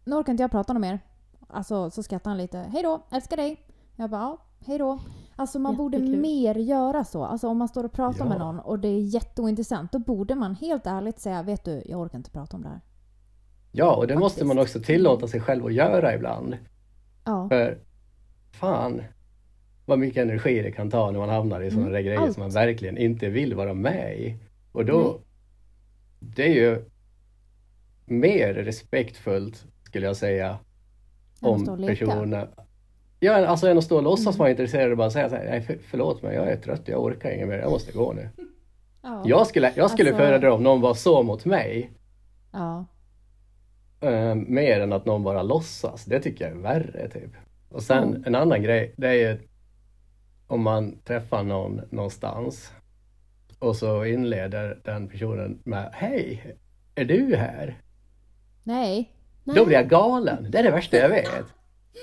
[0.05, 0.99] nu orkar inte jag prata något mer.
[1.47, 2.57] Alltså så skrattar han lite.
[2.57, 3.61] Hej då, älskar dig.
[3.95, 4.99] Jag bara, ja, hej då.
[5.35, 7.23] Alltså man borde mer göra så.
[7.23, 8.29] Alltså om man står och pratar Ja.
[8.29, 11.99] med någon och det är jätteointressant, då borde man helt ärligt säga, vet du, jag
[12.01, 12.81] orkar inte prata om det här.
[13.71, 14.75] Ja, och det måste man Faktiskt.
[14.75, 16.57] också tillåta sig själv att göra ibland.
[17.25, 17.79] Ja, För
[18.51, 19.01] fan
[19.87, 22.33] vad mycket energi det kan ta när man hamnar i sådana Mm, grejer allt.
[22.33, 24.35] som man verkligen inte vill vara med i.
[24.71, 25.21] Och då, Nej.
[26.35, 26.81] det är ju
[28.05, 30.49] mer respektfullt skulle jag säga
[31.41, 32.47] Än om personen
[33.19, 34.37] Ja, alltså än att stå och låtsas Mm.
[34.39, 37.03] vara intresserad och bara säga så här, nej för, förlåt mig, jag är trött, jag
[37.03, 38.29] orkar inget mer, jag måste gå nu.
[39.03, 39.23] ja.
[39.25, 41.91] Jag skulle, jag skulle Alltså- föredra om någon var så mot mig,
[42.51, 42.85] ja.
[44.01, 46.05] eh, mer än att någon bara låtsas.
[46.05, 47.31] Det tycker jag är värre typ.
[47.69, 48.23] Och sen Mm.
[48.25, 49.37] en annan grej, det är ju
[50.47, 52.71] om man träffar någon någonstans
[53.59, 56.55] och så inleder den personen med Hej,
[56.95, 57.81] är du här?
[58.63, 59.11] Nej.
[59.43, 60.51] Då blir jag galen.
[60.51, 61.43] Det är det värsta jag vet.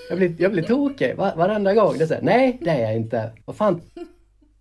[0.08, 1.94] Jag blir, jag blir tokig va- varenda gång.
[1.98, 3.32] Det är här, nej, det är jag inte.
[3.44, 3.80] Vad fan,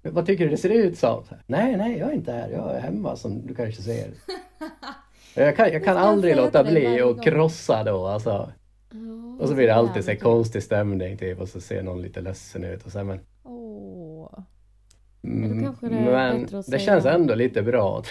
[0.01, 1.23] vad tycker du det ser ut som?
[1.29, 2.49] Här, nej, nej, jag är inte här.
[2.49, 4.11] Jag är hemma som du kanske ser.
[5.35, 7.19] Jag kan, jag kan aldrig låta bli gång?
[7.19, 8.51] krossa då alltså.
[9.39, 12.63] Och så blir det alltid så konstig stämning typ och så ser någon lite ledsen
[12.63, 13.19] ut och så här, men.
[15.23, 18.03] Mm, det är Men bättre att det säga- känns ändå lite bra.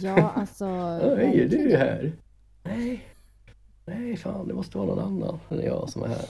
[0.00, 0.64] Ja, alltså.
[0.64, 2.12] Hej, är du här?
[2.62, 3.04] Nej.
[3.86, 6.24] Nej, fan det måste vara någon annan än jag som är här.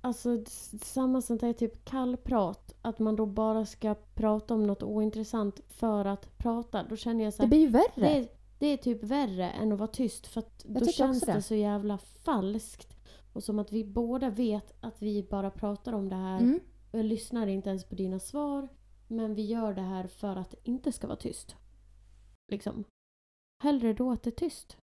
[0.00, 0.42] Alltså
[0.82, 2.74] samma sånt där typ kallprat.
[2.82, 6.82] Att man då bara ska prata om något ointressant för att prata.
[6.90, 7.84] Då känner jag så Det här, blir ju värre.
[7.96, 8.26] det, är,
[8.58, 10.26] det är typ värre än att vara tyst.
[10.26, 11.32] För att då känns det.
[11.32, 11.42] det.
[11.42, 12.96] så jävla falskt.
[13.32, 16.38] Och som att vi båda vet att vi bara pratar om det här.
[16.38, 16.60] Mm.
[16.92, 18.68] Och jag lyssnar inte ens på dina svar.
[19.08, 21.56] Men vi gör det här för att det inte ska vara tyst.
[22.52, 22.84] Liksom.
[23.62, 24.76] Hellre då att det är tyst.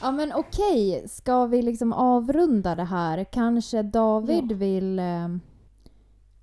[0.00, 3.24] Ja men okej, ska vi liksom avrunda det här?
[3.24, 4.56] Kanske David Ja.
[4.56, 5.28] vill eh,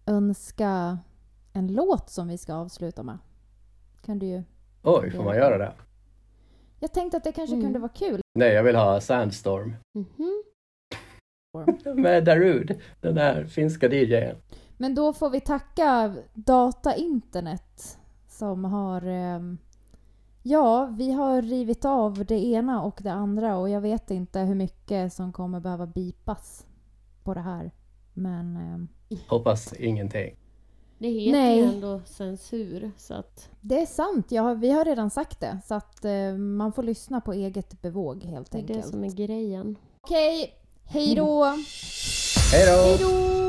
[0.05, 0.97] önska
[1.53, 3.18] en låt som vi ska avsluta med?
[4.05, 4.43] Kan du ju...
[4.84, 5.74] Oj, får man göra det?
[6.84, 7.66] Jag tänkte att det kanske Mm.
[7.66, 8.22] kunde vara kul.
[8.40, 10.44] Nej, jag vill ha Sandstorm Mhm.
[12.02, 14.36] med Darude, den där finska DJn.
[14.78, 19.02] Men då får vi tacka Data Internet som har...
[19.02, 19.58] ehm,
[20.44, 24.56] ja, vi har rivit av det ena och det andra och jag vet inte hur
[24.56, 26.68] mycket som kommer behöva bipas
[27.24, 27.72] på det här.
[28.14, 28.88] Men ehm,
[29.28, 30.36] Hoppas ingenting.
[31.02, 31.58] Det heter Nej.
[31.58, 32.91] ju ändå censur.
[32.97, 35.58] Så att det är sant, har, vi har redan sagt det.
[35.68, 38.91] Så att eh, man får lyssna på eget bevåg helt det är det enkelt.
[38.91, 39.76] som är grejen.
[40.02, 41.43] Okej, hej då!
[42.52, 42.82] Hej då!
[42.84, 43.41] Hej då!